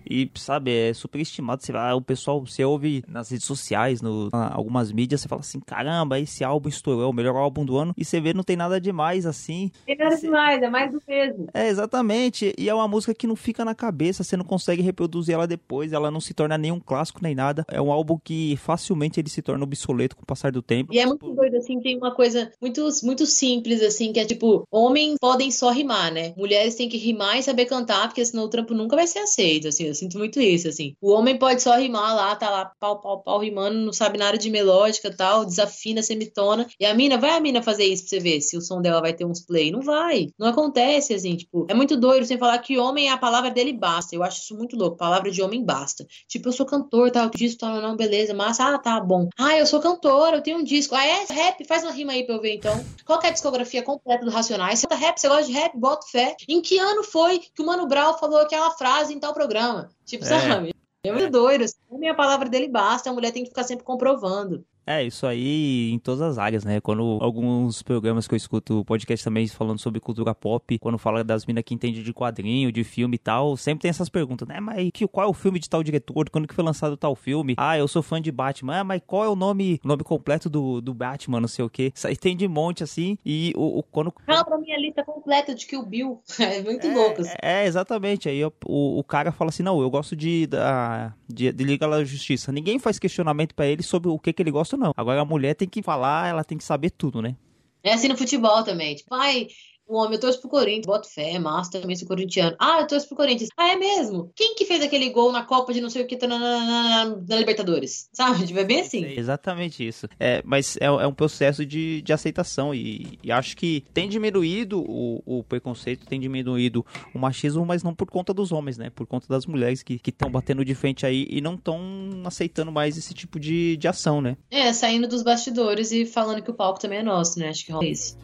[0.10, 1.64] e, sabe, é super estimado.
[1.64, 5.60] Você vai, o pessoal, você ouve nas redes sociais, no, algumas mídias, você fala assim,
[5.60, 7.94] caramba, esse álbum estourou, é o melhor álbum do ano.
[7.96, 9.72] E você vê, não tem nada demais assim.
[9.86, 11.48] Tem nada demais, é mais do mesmo.
[11.54, 12.54] É, exatamente.
[12.58, 15.94] E é uma música que não fica na cabeça, você não consegue reproduzir ela depois,
[15.94, 17.64] ela não se torna nenhum clássico nem nada.
[17.70, 20.92] É um álbum que facilmente ele se torna obsoleto com o passar do tempo.
[20.92, 24.68] E é muito doido, assim, tem uma coisa muito, muito simples, assim, que é tipo,
[24.72, 26.34] homens podem só rimar, né?
[26.36, 29.20] Mulher mulheres têm que rimar e saber cantar, porque senão o trampo nunca vai ser
[29.20, 30.96] aceito, assim, eu sinto muito isso, assim.
[31.02, 34.38] O homem pode só rimar lá, tá lá, pau, pau, pau, rimando, não sabe nada
[34.38, 38.20] de melódica tal, desafina, semitona, e a mina, vai a mina fazer isso pra você
[38.20, 39.72] ver se o som dela vai ter uns play.
[39.72, 43.52] Não vai, não acontece, assim, tipo, é muito doido sem falar que homem, a palavra
[43.52, 46.06] dele basta, eu acho isso muito louco, palavra de homem basta.
[46.28, 49.28] Tipo, eu sou cantor, tal, disco, tal, não, beleza, massa, ah, tá, bom.
[49.38, 52.26] Ah, eu sou cantor, eu tenho um disco, ah, é rap, faz uma rima aí
[52.26, 52.86] pra eu ver, então.
[53.06, 54.80] Qual é a discografia completa do Racionais?
[54.80, 56.36] Você tá rap, você gosta de rap, bota fé.
[56.48, 59.90] Em que ano foi que o Mano Brown falou aquela frase em tal programa?
[60.06, 60.28] Tipo, é.
[60.28, 60.76] sabe?
[61.04, 61.64] É muito doido.
[61.64, 61.78] Assim.
[61.92, 64.66] A minha palavra dele basta, a mulher tem que ficar sempre comprovando.
[64.86, 66.80] É, isso aí em todas as áreas, né?
[66.80, 71.46] Quando alguns programas que eu escuto, podcast também falando sobre cultura pop, quando fala das
[71.46, 74.60] minas que entendem de quadrinho, de filme e tal, sempre tem essas perguntas, né?
[74.60, 76.30] Mas que, qual é o filme de tal diretor?
[76.30, 77.56] Quando que foi lançado tal filme?
[77.58, 78.82] Ah, eu sou fã de Batman.
[78.82, 81.92] Ah, mas qual é o nome, nome completo do, do Batman, não sei o quê?
[81.96, 84.14] Isso aí tem de monte, assim, e o, o quando...
[84.26, 87.22] Fala pra minha lista completa de que o Bill é muito é, louco.
[87.22, 87.36] Assim.
[87.42, 88.30] É, exatamente.
[88.30, 92.04] Aí o, o cara fala assim, não, eu gosto de, da, de, de Liga da
[92.04, 92.52] Justiça.
[92.52, 94.92] Ninguém faz questionamento para ele sobre o que que ele gosta isso não.
[94.96, 97.36] Agora a mulher tem que falar, ela tem que saber tudo, né?
[97.82, 98.96] É assim no futebol também.
[98.96, 99.48] Tipo, ai,
[99.88, 102.56] o homem, eu torço pro Corinthians, boto fé, é massa, também sou corintiano.
[102.60, 103.50] Ah, eu torço pro Corinthians.
[103.56, 104.32] Ah, é mesmo?
[104.36, 108.10] Quem que fez aquele gol na Copa de não sei o que, na Libertadores?
[108.14, 108.46] Sabe?
[108.48, 109.04] Tipo, é bem assim.
[109.06, 110.08] É exatamente isso.
[110.20, 114.82] É, mas é, é um processo de, de aceitação e, e acho que tem diminuído
[114.82, 118.90] o, o preconceito, tem diminuído o machismo, mas não por conta dos homens, né?
[118.90, 121.80] Por conta das mulheres que estão batendo de frente aí e não estão
[122.26, 124.38] aceitando mais esse tipo de, de ação, né?
[124.50, 127.50] É, saindo dos bastidores e falando que o palco também é nosso, né?
[127.50, 128.18] Acho que rola isso.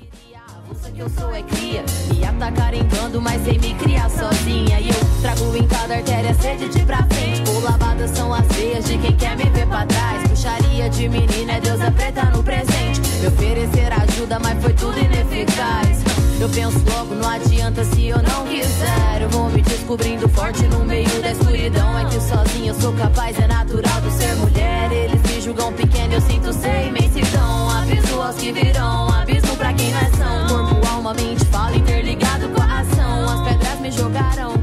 [0.63, 1.83] Avulsa que eu sou é cria
[2.13, 6.33] Me atacar em bando, mas sem me criar sozinha E eu trago em cada artéria
[6.35, 9.85] sede de pra frente Por lavadas são as veias de quem quer me ver pra
[9.85, 14.97] trás Puxaria de menina, é deusa preta no presente Me oferecer ajuda, mas foi tudo
[14.99, 16.01] ineficaz
[16.41, 19.21] eu penso logo, não adianta se eu não quiser.
[19.21, 21.99] Eu vou me descobrindo forte no meio da escuridão.
[21.99, 24.91] É que sozinha eu sou capaz, é natural do ser mulher.
[24.91, 27.60] Eles me julgam pequeno, eu sinto ser imensidão.
[28.21, 30.47] Aviso aos que virão, abismo pra quem não é são.
[30.47, 33.29] Corpo, alma, mente, fala interligado com a ação.
[33.29, 34.60] As pedras me jogaram,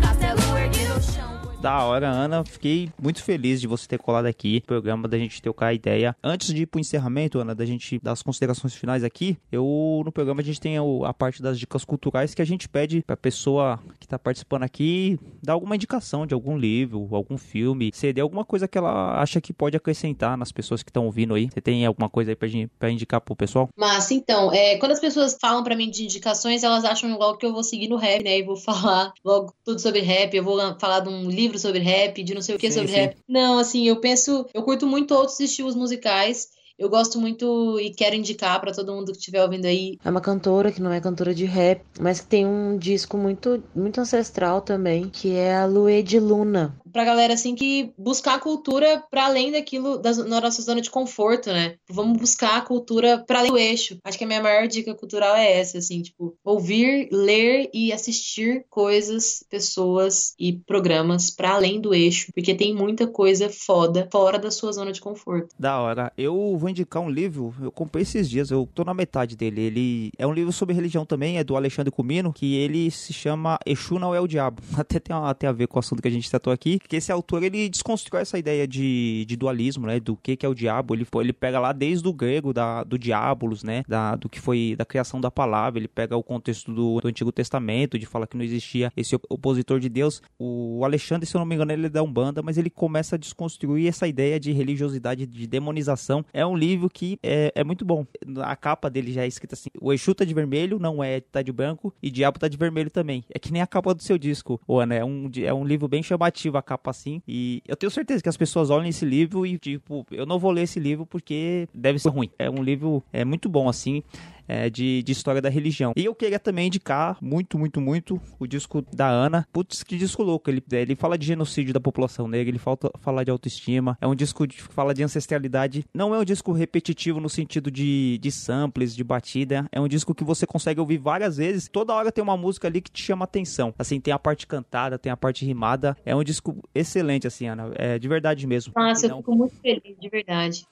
[1.60, 2.44] Da hora, Ana.
[2.44, 4.60] Fiquei muito feliz de você ter colado aqui.
[4.64, 6.14] Programa da gente trocar ideia.
[6.22, 10.40] Antes de ir pro encerramento, Ana, da gente das considerações finais aqui, eu no programa
[10.40, 14.06] a gente tem a parte das dicas culturais que a gente pede pra pessoa que
[14.06, 18.78] tá participando aqui dar alguma indicação de algum livro, algum filme, CD, alguma coisa que
[18.78, 21.48] ela acha que pode acrescentar nas pessoas que estão ouvindo aí.
[21.52, 23.68] Você tem alguma coisa aí pra, gen- pra indicar pro pessoal?
[23.76, 27.46] Mas então, é, quando as pessoas falam pra mim de indicações, elas acham logo que
[27.46, 28.38] eu vou seguir no rap, né?
[28.38, 32.20] E vou falar logo tudo sobre rap, eu vou falar de um livro sobre rap,
[32.24, 32.98] de não sei o que Sim, sobre sim.
[32.98, 33.16] rap.
[33.28, 36.48] Não, assim, eu penso, eu curto muito outros estilos musicais.
[36.76, 39.98] Eu gosto muito e quero indicar pra todo mundo que estiver ouvindo aí.
[40.04, 43.60] É uma cantora que não é cantora de rap, mas que tem um disco muito,
[43.74, 46.76] muito ancestral também, que é a Luê de Luna.
[46.92, 51.50] Pra galera assim que buscar a cultura pra além daquilo da nossa zona de conforto,
[51.50, 51.76] né?
[51.88, 53.98] Vamos buscar a cultura pra além do eixo.
[54.04, 58.64] Acho que a minha maior dica cultural é essa, assim, tipo, ouvir, ler e assistir
[58.70, 64.50] coisas, pessoas e programas pra além do eixo, porque tem muita coisa foda fora da
[64.50, 65.54] sua zona de conforto.
[65.58, 66.12] Da hora.
[66.16, 69.60] Eu vou indicar um livro, eu comprei esses dias, eu tô na metade dele.
[69.60, 73.58] Ele é um livro sobre religião também, é do Alexandre Comino, que ele se chama
[73.66, 74.62] Exu não é o diabo.
[74.76, 76.96] Até tem, a- tem a ver com o assunto que a gente tratou aqui, que
[76.96, 80.54] esse autor ele desconstrói essa ideia de, de dualismo, né, do que que é o
[80.54, 80.94] diabo.
[80.94, 84.74] Ele, ele pega lá desde o grego, da, do diabolos, né, da, do que foi
[84.76, 88.36] da criação da palavra, ele pega o contexto do, do Antigo Testamento, de falar que
[88.36, 90.22] não existia esse op- opositor de Deus.
[90.38, 93.18] O Alexandre, se eu não me engano, ele é da Umbanda, mas ele começa a
[93.18, 96.24] desconstruir essa ideia de religiosidade, de demonização.
[96.32, 98.06] É um livro que é, é muito bom.
[98.38, 101.42] A capa dele já é escrita assim: o Exu tá de vermelho, não é, tá
[101.42, 103.24] de branco, e Diabo tá de vermelho também.
[103.28, 104.94] É que nem a capa do seu disco, Ana.
[104.94, 107.22] É um, é um livro bem chamativo a capa assim.
[107.26, 110.50] E eu tenho certeza que as pessoas olham esse livro e, tipo, eu não vou
[110.50, 112.30] ler esse livro porque deve ser ruim.
[112.38, 114.02] É um livro é muito bom, assim
[114.48, 115.92] é, de, de história da religião.
[115.94, 119.46] E eu queria também indicar muito, muito, muito o disco da Ana.
[119.52, 120.50] Putz, que disco louco.
[120.50, 123.96] Ele, ele fala de genocídio da população negra, ele falta, fala de autoestima.
[124.00, 125.84] É um disco que fala de ancestralidade.
[125.94, 129.66] Não é um disco repetitivo no sentido de, de samples, de batida.
[129.70, 131.68] É um disco que você consegue ouvir várias vezes.
[131.70, 133.74] Toda hora tem uma música ali que te chama atenção.
[133.78, 135.96] Assim, tem a parte cantada, tem a parte rimada.
[136.04, 137.70] É um disco excelente, assim, Ana.
[137.74, 138.72] É de verdade mesmo.
[138.74, 140.66] Nossa, eu Não- fico muito feliz, de verdade.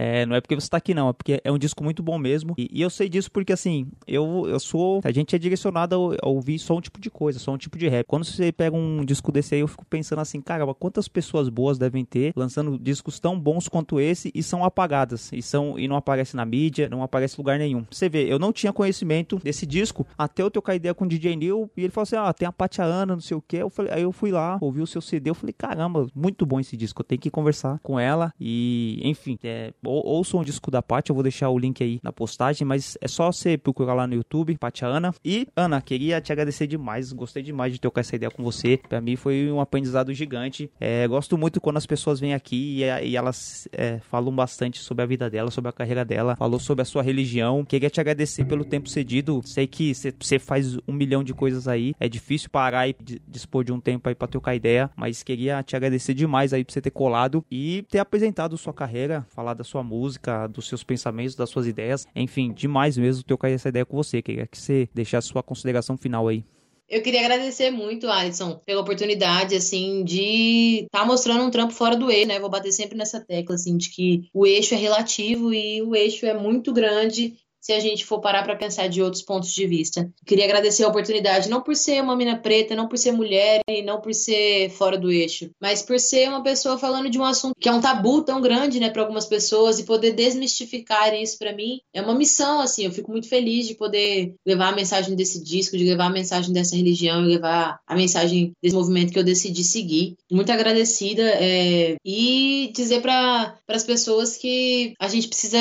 [0.00, 1.10] É, não é porque você tá aqui, não.
[1.10, 2.54] É porque é um disco muito bom mesmo.
[2.56, 5.02] E, e eu sei disso porque, assim, eu, eu sou.
[5.04, 7.76] A gente é direcionado a, a ouvir só um tipo de coisa, só um tipo
[7.76, 8.06] de rap.
[8.06, 11.76] Quando você pega um disco desse aí, eu fico pensando assim, caramba, quantas pessoas boas
[11.76, 15.30] devem ter lançando discos tão bons quanto esse e são apagadas.
[15.34, 17.84] E, são, e não aparece na mídia, não aparece lugar nenhum.
[17.90, 21.36] Você vê, eu não tinha conhecimento desse disco até eu trocar ideia com o DJ
[21.36, 21.70] Neil.
[21.76, 23.58] E ele falou assim: ah, tem a Patia Ana, não sei o que.
[23.58, 25.28] Eu falei, aí eu fui lá, ouvi o seu CD.
[25.28, 27.02] Eu falei, caramba, muito bom esse disco.
[27.02, 28.32] Eu tenho que conversar com ela.
[28.40, 32.00] E, enfim, é, ou, ouça um disco da Paty, eu vou deixar o link aí
[32.02, 35.14] na postagem, mas é só você procurar lá no YouTube, Paty Ana.
[35.24, 38.78] E, Ana, queria te agradecer demais, gostei demais de trocar essa ideia com você.
[38.88, 40.70] Pra mim foi um aprendizado gigante.
[40.80, 45.02] É, gosto muito quando as pessoas vêm aqui e, e elas é, falam bastante sobre
[45.02, 47.64] a vida dela, sobre a carreira dela, falou sobre a sua religião.
[47.64, 49.40] Queria te agradecer pelo tempo cedido.
[49.44, 53.64] Sei que você faz um milhão de coisas aí, é difícil parar e di- dispor
[53.64, 56.80] de um tempo aí pra trocar ideia, mas queria te agradecer demais aí por você
[56.80, 61.50] ter colado e ter apresentado sua carreira, falar da sua música, dos seus pensamentos, das
[61.50, 62.06] suas ideias.
[62.14, 64.20] Enfim, demais mesmo trocar essa ideia com você.
[64.20, 66.44] Queria que você deixasse sua consideração final aí.
[66.88, 72.10] Eu queria agradecer muito, Alisson, pela oportunidade, assim, de estar mostrando um trampo fora do
[72.10, 72.40] eixo, né?
[72.40, 76.26] Vou bater sempre nessa tecla, assim, de que o eixo é relativo e o eixo
[76.26, 80.10] é muito grande se a gente for parar para pensar de outros pontos de vista.
[80.26, 83.82] Queria agradecer a oportunidade, não por ser uma mina preta, não por ser mulher e
[83.82, 87.54] não por ser fora do eixo, mas por ser uma pessoa falando de um assunto
[87.58, 91.54] que é um tabu tão grande, né, para algumas pessoas e poder desmistificar isso para
[91.54, 92.84] mim é uma missão, assim.
[92.84, 96.52] Eu fico muito feliz de poder levar a mensagem desse disco, de levar a mensagem
[96.52, 100.16] dessa religião levar a mensagem desse movimento que eu decidi seguir.
[100.30, 105.58] Muito agradecida é, e dizer para as pessoas que a gente precisa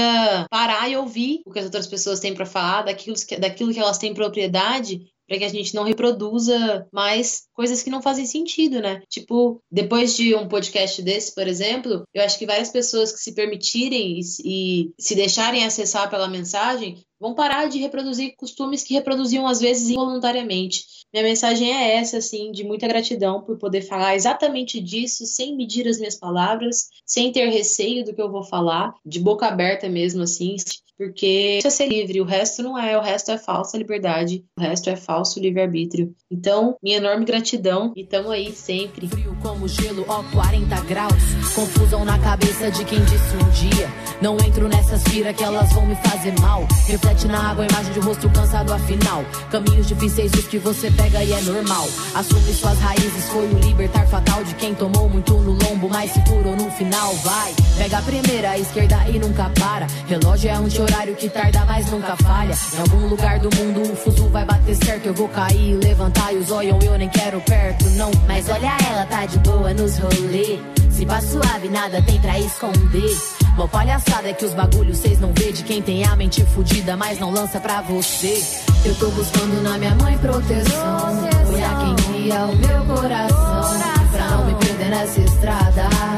[0.50, 3.79] parar e ouvir o que as outras pessoas têm para falar, daquilo que, daquilo que
[3.79, 8.81] elas têm propriedade para que a gente não reproduza mais coisas que não fazem sentido,
[8.81, 9.03] né?
[9.07, 13.35] Tipo, depois de um podcast desse, por exemplo, eu acho que várias pessoas que se
[13.35, 19.59] permitirem e, se deixarem acessar pela mensagem vão parar de reproduzir costumes que reproduziam às
[19.59, 20.85] vezes involuntariamente.
[21.13, 25.87] Minha mensagem é essa, assim, de muita gratidão por poder falar exatamente disso, sem medir
[25.87, 30.23] as minhas palavras, sem ter receio do que eu vou falar, de boca aberta mesmo,
[30.23, 30.55] assim,
[31.00, 34.89] porque é ser livre, o resto não é, o resto é falsa liberdade, o resto
[34.89, 36.14] é falso livre-arbítrio.
[36.30, 39.08] Então, minha enorme gratidão e tamo aí sempre.
[39.08, 41.14] Frio como gelo, ó 40 graus,
[41.56, 43.89] confusão na cabeça de quem disse um dia,
[44.22, 46.68] não entro nessas firas que elas vão me fazer mal.
[46.86, 51.32] Reflete na água imagem de rosto cansado afinal, caminhos difíceis os que você pega e
[51.32, 51.88] é normal.
[52.14, 56.22] Assume suas raízes, foi o libertar fatal de quem tomou muito no lombo, mas se
[56.26, 57.54] curou no final, vai.
[57.78, 61.63] Pega a primeira, a esquerda e nunca para, relógio é um tio horário que tarda,
[61.65, 62.53] mas nunca falha.
[62.73, 65.07] Em algum lugar do mundo o fuso vai bater certo.
[65.07, 68.11] Eu vou cair, levantar e os olhos eu nem quero perto, não.
[68.27, 70.59] Mas olha ela, tá de boa nos rolê.
[70.89, 73.17] Se passa suave, nada tem pra esconder.
[73.55, 76.97] Mó palhaçada é que os bagulhos cês não vê de quem tem a mente fudida,
[76.97, 78.43] mas não lança pra você.
[78.83, 81.23] Eu tô buscando na minha mãe proteção.
[81.47, 83.79] Olhar quem guia o meu coração.
[84.11, 86.09] Pra não me perder nessa estrada.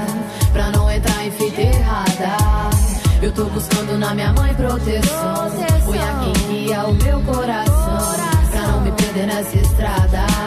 [3.21, 5.51] Eu tô buscando na minha mãe proteção.
[5.85, 8.15] Foi a quem guia o meu coração.
[8.49, 10.40] Pra não me perder nessa estrada.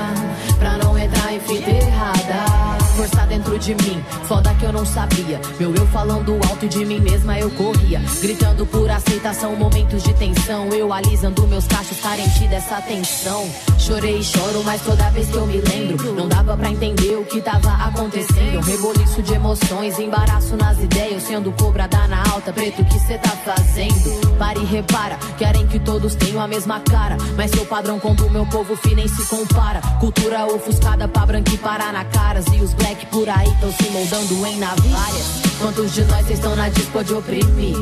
[3.65, 4.05] De mim.
[4.25, 5.41] Foda que eu não sabia.
[5.59, 8.01] Meu eu falando alto de mim mesma eu corria.
[8.21, 10.69] Gritando por aceitação, momentos de tensão.
[10.69, 13.49] Eu alisando meus cachos, carente dessa tensão.
[13.79, 17.25] Chorei e choro, mas toda vez que eu me lembro, não dava pra entender o
[17.25, 18.59] que tava acontecendo.
[18.59, 21.23] Um reboliço de emoções, embaraço nas ideias.
[21.23, 24.37] Sendo cobrada na alta, preto, que cê tá fazendo?
[24.39, 27.17] Pare e repara, querem que todos tenham a mesma cara.
[27.35, 29.81] Mas seu padrão com o meu povo fino nem se compara.
[30.01, 32.45] Cultura ofuscada pra branco e parar na caras.
[32.53, 35.43] E os black por aí estão se moldando em navalhas.
[35.59, 37.77] Quantos de nós estão na disco de oprimir?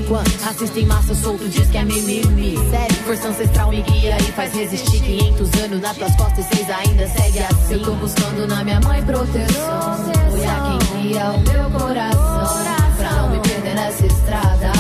[0.49, 2.57] Assistem massa solto, diz que é mimimi?
[2.71, 6.71] Sério, força ancestral me guia e faz resistir 500 anos nas tuas costas e cês
[6.71, 7.75] ainda segue assim.
[7.75, 9.97] Eu tô buscando na minha mãe proteção.
[10.33, 12.65] Olhar quem guia o meu coração.
[12.97, 14.73] Pra não me perder nessa estrada.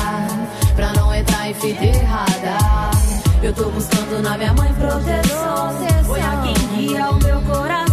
[0.76, 2.92] Pra não entrar em fita errada.
[3.42, 6.10] Eu tô buscando na minha mãe proteção.
[6.10, 7.91] Olhar quem guia o meu coração.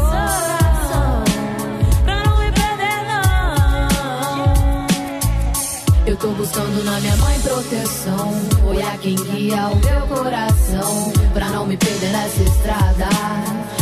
[6.20, 8.34] Tô buscando na minha mãe proteção.
[8.67, 11.13] Olhar quem guia o meu coração.
[11.34, 13.07] Pra não me perder nessa estrada.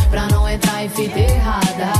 [0.09, 1.91] Pra não entrar em fita errada.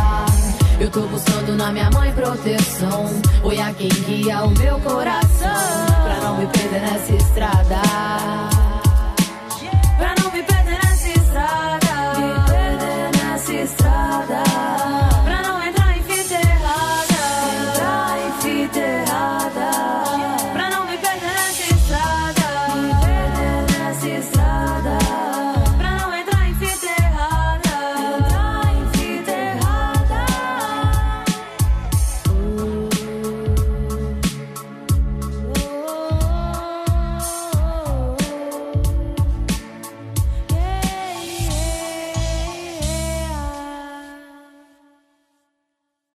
[0.80, 3.06] Eu tô buscando na minha mãe proteção.
[3.44, 5.86] Olhar quem guia o meu coração.
[6.04, 8.57] Pra não me perder nessa estrada.